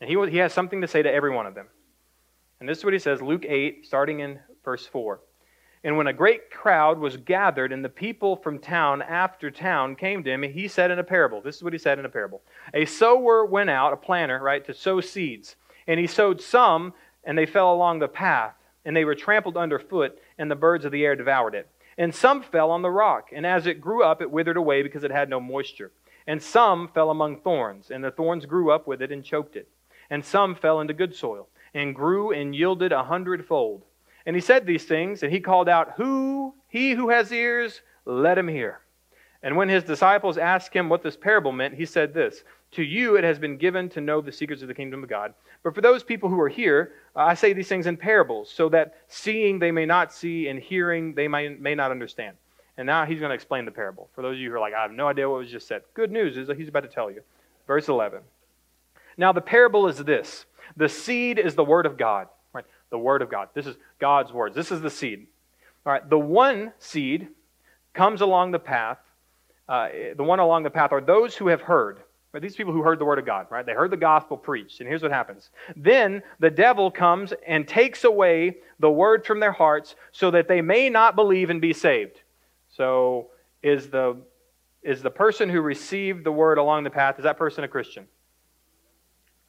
[0.00, 1.66] And he, he has something to say to every one of them.
[2.60, 5.20] And this is what he says, Luke 8, starting in verse 4.
[5.82, 10.24] And when a great crowd was gathered, and the people from town after town came
[10.24, 11.42] to him, he said in a parable.
[11.42, 12.42] This is what he said in a parable.
[12.72, 15.56] A sower went out, a planter, right, to sow seeds.
[15.86, 18.54] And he sowed some, and they fell along the path,
[18.84, 21.68] and they were trampled underfoot, and the birds of the air devoured it.
[21.96, 25.04] And some fell on the rock, and as it grew up, it withered away because
[25.04, 25.92] it had no moisture.
[26.26, 29.68] And some fell among thorns, and the thorns grew up with it and choked it.
[30.10, 33.84] And some fell into good soil, and grew and yielded a hundredfold.
[34.26, 38.38] And he said these things, and he called out, Who, he who has ears, let
[38.38, 38.80] him hear.
[39.42, 42.42] And when his disciples asked him what this parable meant, he said this
[42.74, 45.34] To you it has been given to know the secrets of the kingdom of God,
[45.62, 48.68] but for those people who are here, uh, I say these things in parables, so
[48.70, 52.36] that seeing they may not see, and hearing they may, may not understand.
[52.76, 54.08] And now he's going to explain the parable.
[54.14, 55.82] For those of you who are like, I have no idea what was just said.
[55.94, 57.22] Good news is that he's about to tell you.
[57.66, 58.20] Verse 11.
[59.16, 60.44] Now the parable is this
[60.76, 62.64] The seed is the word of God, right?
[62.90, 63.50] The word of God.
[63.54, 64.56] This is God's words.
[64.56, 65.26] This is the seed.
[65.86, 67.28] All right, the one seed
[67.92, 68.98] comes along the path.
[69.68, 72.00] Uh, the one along the path are those who have heard.
[72.42, 73.64] These people who heard the word of God, right?
[73.64, 74.80] They heard the gospel preached.
[74.80, 75.50] And here's what happens.
[75.76, 80.60] Then the devil comes and takes away the word from their hearts so that they
[80.60, 82.20] may not believe and be saved.
[82.68, 83.30] So
[83.62, 84.16] is the
[84.82, 88.06] is the person who received the word along the path, is that person a Christian?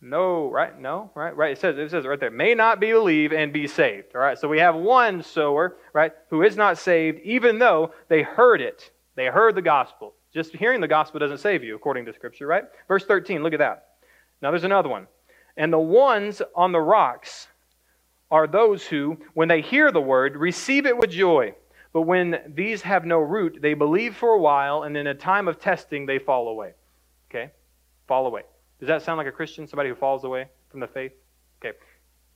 [0.01, 0.79] No, right?
[0.79, 1.35] No, right?
[1.35, 1.51] Right.
[1.51, 4.15] It says it says right there, may not believe and be saved.
[4.15, 4.37] All right.
[4.37, 8.91] So we have one sower, right, who is not saved, even though they heard it.
[9.15, 10.13] They heard the gospel.
[10.35, 12.65] Just hearing the gospel doesn't save you, according to Scripture, right?
[12.89, 13.85] Verse 13, look at that.
[14.41, 15.07] Now there's another one.
[15.55, 17.47] And the ones on the rocks
[18.29, 21.55] are those who, when they hear the word, receive it with joy.
[21.93, 25.47] But when these have no root, they believe for a while, and in a time
[25.47, 26.73] of testing, they fall away.
[27.31, 27.51] Okay?
[28.05, 28.41] Fall away.
[28.81, 29.65] Does that sound like a Christian?
[29.69, 31.13] Somebody who falls away from the faith?
[31.63, 31.77] Okay.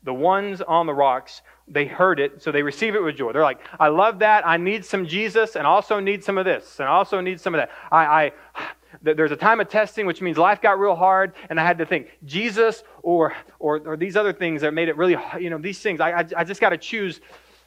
[0.03, 3.33] The ones on the rocks, they heard it, so they receive it with joy.
[3.33, 4.47] They're like, I love that.
[4.47, 7.59] I need some Jesus, and also need some of this, and also need some of
[7.59, 7.71] that.
[7.91, 8.31] I, I
[9.01, 11.85] there's a time of testing, which means life got real hard, and I had to
[11.85, 15.79] think Jesus or or, or these other things that made it really, you know, these
[15.79, 15.99] things.
[15.99, 17.21] I, I, I just got to choose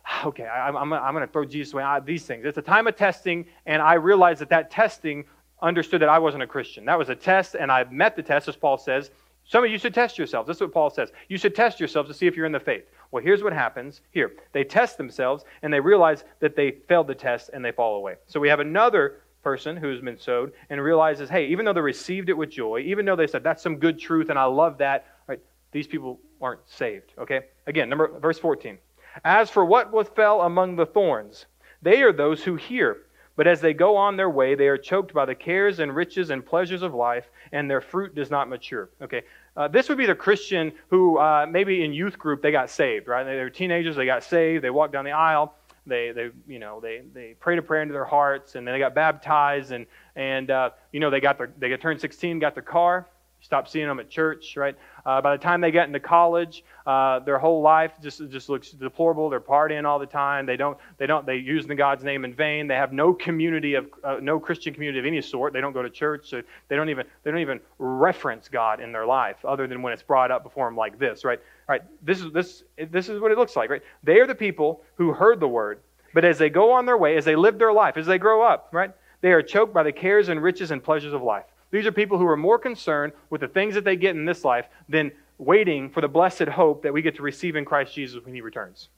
[0.24, 1.82] okay, I, am I'm, I'm going to throw Jesus away.
[1.82, 2.44] I, these things.
[2.44, 5.24] It's a time of testing, and I realized that that testing
[5.60, 6.84] understood that I wasn't a Christian.
[6.84, 9.10] That was a test, and I met the test, as Paul says.
[9.52, 10.46] Some of you should test yourselves.
[10.46, 11.12] This is what Paul says.
[11.28, 12.84] You should test yourselves to see if you're in the faith.
[13.10, 14.00] Well, here's what happens.
[14.10, 17.96] Here, they test themselves, and they realize that they failed the test, and they fall
[17.96, 18.14] away.
[18.26, 22.30] So we have another person who's been sowed and realizes, hey, even though they received
[22.30, 25.04] it with joy, even though they said that's some good truth and I love that,
[25.26, 25.40] right?
[25.70, 27.12] These people aren't saved.
[27.18, 27.40] Okay.
[27.66, 28.78] Again, number verse 14.
[29.22, 31.44] As for what was fell among the thorns,
[31.82, 33.02] they are those who hear.
[33.34, 36.30] But as they go on their way, they are choked by the cares and riches
[36.30, 38.90] and pleasures of life, and their fruit does not mature.
[39.00, 39.22] Okay,
[39.56, 43.08] uh, this would be the Christian who uh, maybe in youth group they got saved,
[43.08, 43.24] right?
[43.24, 45.54] They were teenagers, they got saved, they walked down the aisle,
[45.86, 48.78] they, they you know, they, they prayed a prayer into their hearts, and then they
[48.78, 49.86] got baptized, and
[50.16, 53.08] and uh, you know they got their they got turned 16, got their car,
[53.42, 54.76] stopped seeing them at church, right?
[55.04, 58.70] Uh, by the time they get into college, uh, their whole life just just looks
[58.70, 59.28] deplorable.
[59.28, 60.46] They're partying all the time.
[60.46, 62.68] They don't they don't they use the God's name in vain.
[62.68, 65.52] They have no community of uh, no Christian community of any sort.
[65.52, 66.30] They don't go to church.
[66.30, 69.92] So they don't even they don't even reference God in their life other than when
[69.92, 71.40] it's brought up before them like this, right?
[71.68, 71.82] All right.
[72.02, 73.82] This is this this is what it looks like, right?
[74.04, 75.80] They are the people who heard the word,
[76.14, 78.42] but as they go on their way, as they live their life, as they grow
[78.42, 78.92] up, right?
[79.20, 81.44] They are choked by the cares and riches and pleasures of life.
[81.72, 84.44] These are people who are more concerned with the things that they get in this
[84.44, 88.24] life than waiting for the blessed hope that we get to receive in Christ Jesus
[88.24, 88.88] when he returns.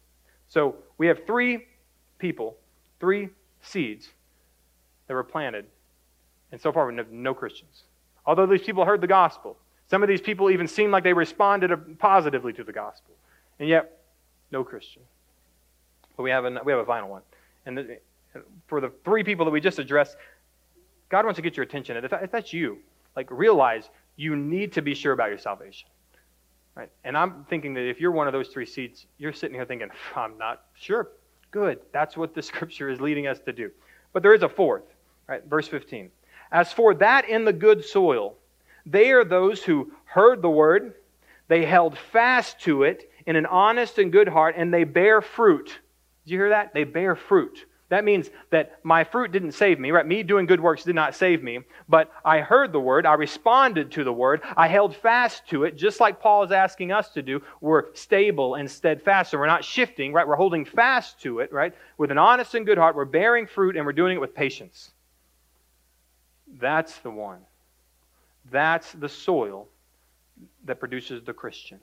[0.49, 1.66] So we have three
[2.18, 2.57] people,
[3.01, 3.31] three
[3.62, 4.11] seeds
[5.07, 5.66] that were planted,
[6.53, 7.85] and so far we have no Christians.
[8.27, 9.57] Although these people heard the gospel,
[9.89, 13.14] some of these people even seem like they responded positively to the gospel,
[13.59, 14.01] and yet
[14.51, 15.03] no Christian.
[16.16, 17.22] But we have a, we have a final one.
[17.66, 17.99] And the,
[18.66, 20.16] for the three people that we just addressed,
[21.15, 21.97] God wants to get your attention.
[21.97, 22.79] If, if that's you,
[23.15, 25.89] like realize you need to be sure about your salvation.
[26.75, 26.91] Right?
[27.05, 29.91] And I'm thinking that if you're one of those three seats, you're sitting here thinking,
[30.17, 31.12] I'm not sure.
[31.53, 31.79] Good.
[31.93, 33.71] That's what the scripture is leading us to do.
[34.12, 34.83] But there is a fourth.
[35.29, 35.45] Right?
[35.47, 36.11] Verse 15.
[36.51, 38.35] As for that in the good soil,
[38.85, 40.95] they are those who heard the word,
[41.47, 45.79] they held fast to it in an honest and good heart, and they bear fruit.
[46.25, 46.75] Did you hear that?
[46.75, 47.67] They bear fruit.
[47.95, 50.05] That means that my fruit didn't save me, right?
[50.05, 53.92] Me doing good works did not save me, but I heard the word, I responded
[53.92, 57.22] to the word, I held fast to it, just like Paul is asking us to
[57.22, 57.40] do.
[57.61, 60.26] We're stable and steadfast, so we're not shifting, right?
[60.26, 61.72] We're holding fast to it, right?
[61.97, 64.90] With an honest and good heart, we're bearing fruit and we're doing it with patience.
[66.59, 67.42] That's the one.
[68.51, 69.68] That's the soil
[70.64, 71.78] that produces the Christian,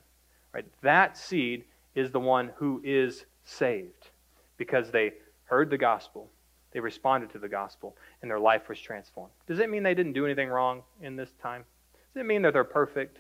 [0.52, 0.66] right?
[0.82, 1.64] That seed
[1.96, 4.10] is the one who is saved
[4.58, 5.14] because they
[5.52, 6.32] heard the gospel,
[6.72, 9.34] they responded to the gospel, and their life was transformed.
[9.48, 11.66] Does it mean they didn't do anything wrong in this time?
[12.14, 13.20] Does it mean that they're perfect?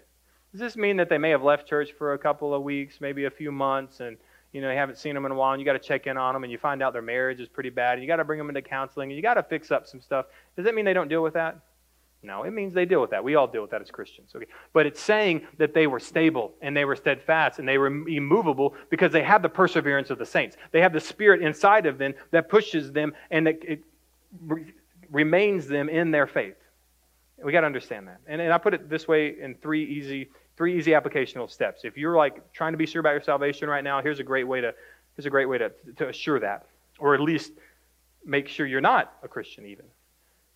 [0.53, 3.25] Does this mean that they may have left church for a couple of weeks, maybe
[3.25, 4.15] a few months, and
[4.53, 6.17] you know you haven't seen them in a while, and you got to check in
[6.17, 8.23] on them, and you find out their marriage is pretty bad, and you got to
[8.23, 10.27] bring them into counseling, and you got to fix up some stuff?
[10.55, 11.59] Does that mean they don't deal with that?
[12.23, 13.23] No, it means they deal with that.
[13.23, 14.31] We all deal with that as Christians.
[14.35, 14.45] Okay?
[14.73, 18.75] But it's saying that they were stable and they were steadfast and they were immovable
[18.91, 20.55] because they have the perseverance of the saints.
[20.71, 23.83] They have the spirit inside of them that pushes them and that it
[24.45, 24.71] re-
[25.09, 26.55] remains them in their faith.
[27.43, 28.19] We got to understand that.
[28.27, 31.81] And, and I put it this way in three easy, three easy applicational steps.
[31.83, 34.43] If you're like trying to be sure about your salvation right now, here's a great
[34.43, 34.75] way to,
[35.15, 36.67] here's a great way to, to assure that,
[36.99, 37.51] or at least
[38.23, 39.85] make sure you're not a Christian even.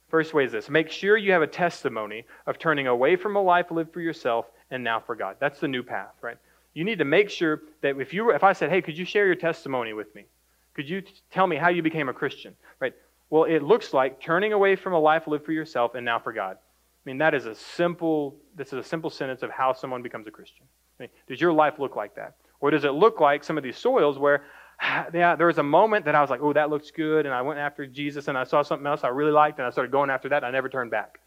[0.10, 3.42] First way is this make sure you have a testimony of turning away from a
[3.42, 5.38] life lived for yourself and now for God.
[5.40, 6.38] That's the new path, right?
[6.74, 9.26] You need to make sure that if you if I said, "Hey, could you share
[9.26, 10.26] your testimony with me?
[10.74, 11.02] Could you
[11.32, 12.94] tell me how you became a Christian?" Right?
[13.30, 16.34] Well, it looks like turning away from a life lived for yourself and now for
[16.34, 16.58] God.
[16.58, 20.28] I mean, that is a simple this is a simple sentence of how someone becomes
[20.28, 20.66] a Christian.
[21.00, 22.36] I mean, does your life look like that?
[22.60, 24.44] Or does it look like some of these soils where
[25.14, 27.42] yeah, there was a moment that I was like, oh, that looks good, and I
[27.42, 30.10] went after Jesus, and I saw something else I really liked, and I started going
[30.10, 31.20] after that, and I never turned back.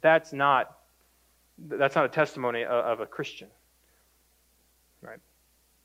[0.00, 0.76] That's not
[1.58, 3.48] that's not a testimony of, a Christian.
[5.00, 5.18] Right.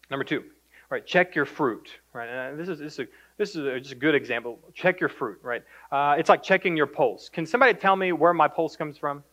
[0.09, 0.43] Number two,
[0.89, 1.05] right?
[1.05, 1.89] Check your fruit.
[2.13, 2.29] Right.
[2.29, 3.07] And this is this is a,
[3.37, 4.59] this is a, just a good example.
[4.73, 5.39] Check your fruit.
[5.43, 5.63] Right.
[5.91, 7.29] Uh, it's like checking your pulse.
[7.29, 9.23] Can somebody tell me where my pulse comes from?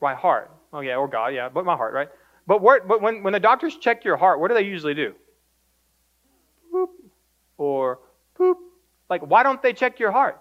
[0.00, 0.50] My heart.
[0.72, 1.28] Oh yeah, or God.
[1.28, 1.94] Yeah, but my heart.
[1.94, 2.08] Right.
[2.48, 5.14] But, where, but when, when the doctors check your heart, what do they usually do?
[7.58, 7.98] Or
[8.34, 8.58] poop.
[9.10, 10.40] Like, why don't they check your heart?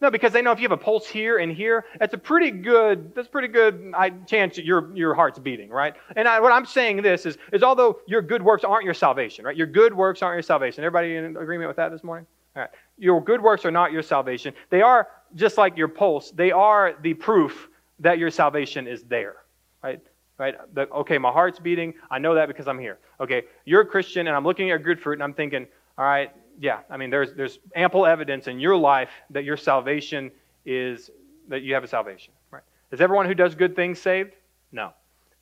[0.00, 2.50] No, because they know if you have a pulse here and here, that's a pretty
[2.50, 3.94] good, that's pretty good
[4.26, 5.94] chance that your, your heart's beating, right?
[6.16, 9.44] And I, what I'm saying this is, is although your good works aren't your salvation,
[9.44, 9.56] right?
[9.56, 10.84] Your good works aren't your salvation.
[10.84, 12.26] Everybody in agreement with that this morning?
[12.56, 12.70] All right.
[12.98, 14.52] Your good works are not your salvation.
[14.70, 16.30] They are just like your pulse.
[16.32, 17.68] They are the proof
[18.00, 19.36] that your salvation is there,
[19.82, 20.00] right?
[20.38, 20.54] right?
[20.74, 21.94] The, okay, my heart's beating.
[22.10, 22.98] I know that because I'm here.
[23.20, 26.04] Okay, you're a Christian, and I'm looking at your good fruit, and I'm thinking, all
[26.04, 30.30] right, yeah, I mean, there's, there's ample evidence in your life that your salvation
[30.64, 31.10] is,
[31.48, 32.62] that you have a salvation, right?
[32.90, 34.34] Is everyone who does good things saved?
[34.72, 34.92] No.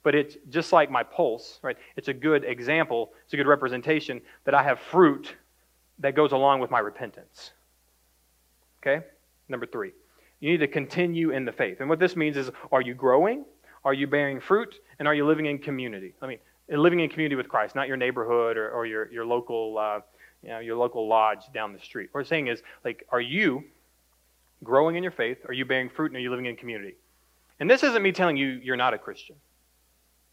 [0.02, 1.76] But it's just like my pulse, right?
[1.96, 5.34] It's a good example, it's a good representation that I have fruit
[6.00, 7.52] that goes along with my repentance.
[8.82, 9.04] Okay?
[9.48, 9.92] Number three,
[10.40, 11.80] you need to continue in the faith.
[11.80, 13.44] And what this means is are you growing?
[13.84, 14.80] Are you bearing fruit?
[14.98, 16.14] And are you living in community?
[16.22, 16.38] I mean,
[16.68, 20.00] living in community with Christ, not your neighborhood or, or your, your local, uh,
[20.42, 22.08] you know, your local lodge down the street.
[22.12, 23.64] What we're saying is, like, are you
[24.64, 25.38] growing in your faith?
[25.46, 26.06] Are you bearing fruit?
[26.06, 26.94] And are you living in community?
[27.60, 29.36] And this isn't me telling you you're not a Christian.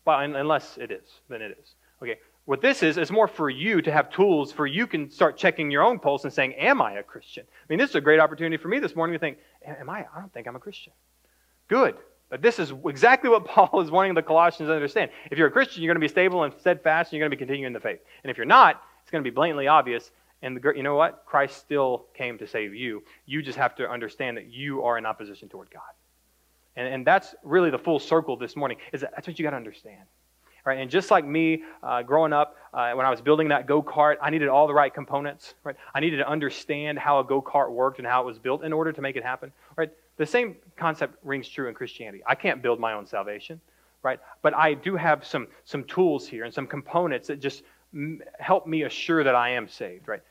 [0.05, 1.75] Well, unless it is, then it is.
[2.01, 2.17] Okay.
[2.45, 5.69] What this is, is more for you to have tools for you can start checking
[5.69, 7.45] your own pulse and saying, Am I a Christian?
[7.47, 9.99] I mean, this is a great opportunity for me this morning to think, Am I?
[9.99, 10.93] I don't think I'm a Christian.
[11.67, 11.95] Good.
[12.29, 15.11] But this is exactly what Paul is wanting the Colossians to understand.
[15.29, 17.37] If you're a Christian, you're going to be stable and steadfast, and you're going to
[17.37, 17.99] be continuing the faith.
[18.23, 20.11] And if you're not, it's going to be blatantly obvious.
[20.41, 21.23] And the, you know what?
[21.25, 23.03] Christ still came to save you.
[23.25, 25.81] You just have to understand that you are in opposition toward God.
[26.75, 28.77] And, and that's really the full circle this morning.
[28.93, 30.01] Is that, that's what you got to understand.
[30.65, 30.79] Right?
[30.79, 34.15] And just like me uh, growing up, uh, when I was building that go kart,
[34.21, 35.55] I needed all the right components.
[35.63, 35.75] Right?
[35.93, 38.71] I needed to understand how a go kart worked and how it was built in
[38.71, 39.51] order to make it happen.
[39.75, 39.91] Right?
[40.19, 42.21] The same concept rings true in Christianity.
[42.27, 43.61] I can't build my own salvation,
[44.03, 44.19] right?
[44.41, 47.63] But I do have some, some tools here and some components that just
[48.39, 50.21] help me assure that I am saved, right?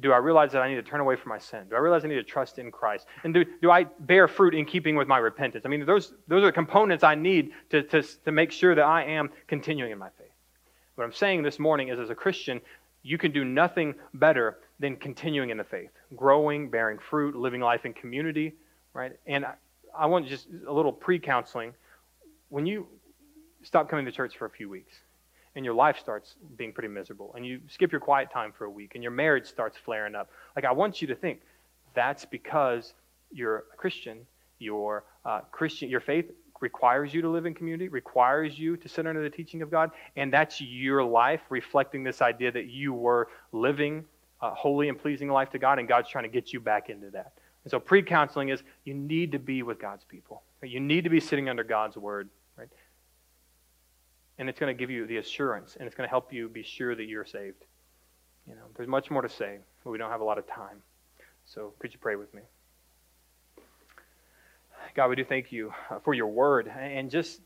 [0.00, 1.66] Do I realize that I need to turn away from my sin?
[1.70, 3.06] Do I realize I need to trust in Christ?
[3.22, 5.64] And do, do I bear fruit in keeping with my repentance?
[5.64, 8.84] I mean, those, those are the components I need to, to, to make sure that
[8.84, 10.26] I am continuing in my faith.
[10.96, 12.60] What I'm saying this morning is, as a Christian,
[13.02, 17.84] you can do nothing better than continuing in the faith, growing, bearing fruit, living life
[17.84, 18.54] in community,
[18.92, 19.12] right?
[19.26, 19.54] And I,
[19.96, 21.74] I want just a little pre counseling.
[22.48, 22.88] When you
[23.62, 24.94] stop coming to church for a few weeks
[25.56, 28.70] and your life starts being pretty miserable and you skip your quiet time for a
[28.70, 31.40] week and your marriage starts flaring up, like I want you to think
[31.94, 32.94] that's because
[33.32, 34.18] you're a Christian.
[34.58, 36.30] Your uh, Christian, your faith
[36.60, 39.90] requires you to live in community, requires you to sit under the teaching of God,
[40.16, 44.04] and that's your life reflecting this idea that you were living
[44.40, 47.10] a holy and pleasing life to God, and God's trying to get you back into
[47.10, 47.32] that.
[47.64, 50.42] And so pre counseling is you need to be with God's people.
[50.62, 52.28] You need to be sitting under God's word.
[54.38, 56.62] And it's going to give you the assurance, and it's going to help you be
[56.62, 57.64] sure that you're saved.
[58.46, 60.82] You know, there's much more to say, but we don't have a lot of time.
[61.46, 62.42] So could you pray with me?
[64.94, 67.40] God, we do thank you uh, for your word and just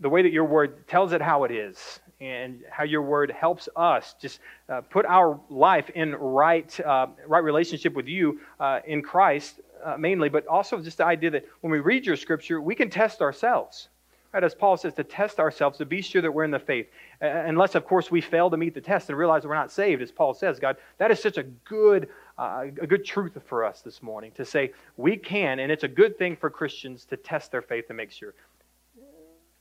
[0.00, 3.68] the way that your word tells it how it is and how your word helps
[3.74, 9.02] us just uh, put our life in right, uh, right relationship with you uh, in
[9.02, 12.74] Christ, uh, mainly, but also just the idea that when we read your scripture, we
[12.74, 13.88] can test ourselves.
[14.32, 16.88] Right, as Paul says, to test ourselves, to be sure that we're in the faith.
[17.20, 20.10] unless, of course, we fail to meet the test and realize we're not saved, as
[20.10, 22.08] Paul says, God, that is such a good,
[22.38, 25.88] uh, a good truth for us this morning to say we can, and it's a
[25.88, 28.34] good thing for Christians to test their faith and make sure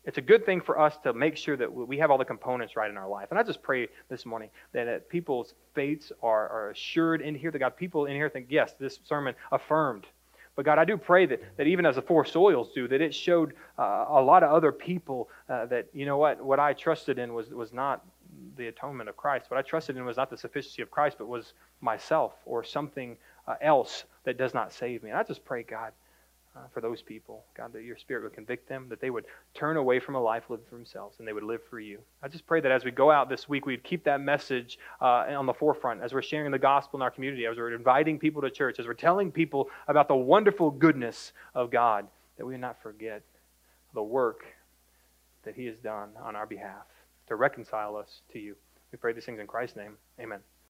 [0.03, 2.75] it's a good thing for us to make sure that we have all the components
[2.75, 3.27] right in our life.
[3.29, 7.59] And I just pray this morning that people's faiths are, are assured in here, that
[7.59, 10.07] God, people in here think, yes, this sermon affirmed.
[10.55, 13.15] But God, I do pray that, that even as the four soils do, that it
[13.15, 17.17] showed uh, a lot of other people uh, that, you know what, what I trusted
[17.19, 18.05] in was, was not
[18.57, 19.49] the atonement of Christ.
[19.49, 23.17] What I trusted in was not the sufficiency of Christ, but was myself or something
[23.47, 25.09] uh, else that does not save me.
[25.09, 25.93] And I just pray, God,
[26.55, 27.43] uh, for those people.
[27.55, 30.49] God, that your Spirit would convict them, that they would turn away from a life
[30.49, 31.99] lived for themselves and they would live for you.
[32.21, 35.25] I just pray that as we go out this week, we'd keep that message uh,
[35.29, 38.41] on the forefront as we're sharing the gospel in our community, as we're inviting people
[38.41, 42.05] to church, as we're telling people about the wonderful goodness of God,
[42.37, 43.21] that we would not forget
[43.93, 44.45] the work
[45.43, 46.85] that He has done on our behalf
[47.27, 48.55] to reconcile us to you.
[48.91, 49.93] We pray these things in Christ's name.
[50.19, 50.39] Amen.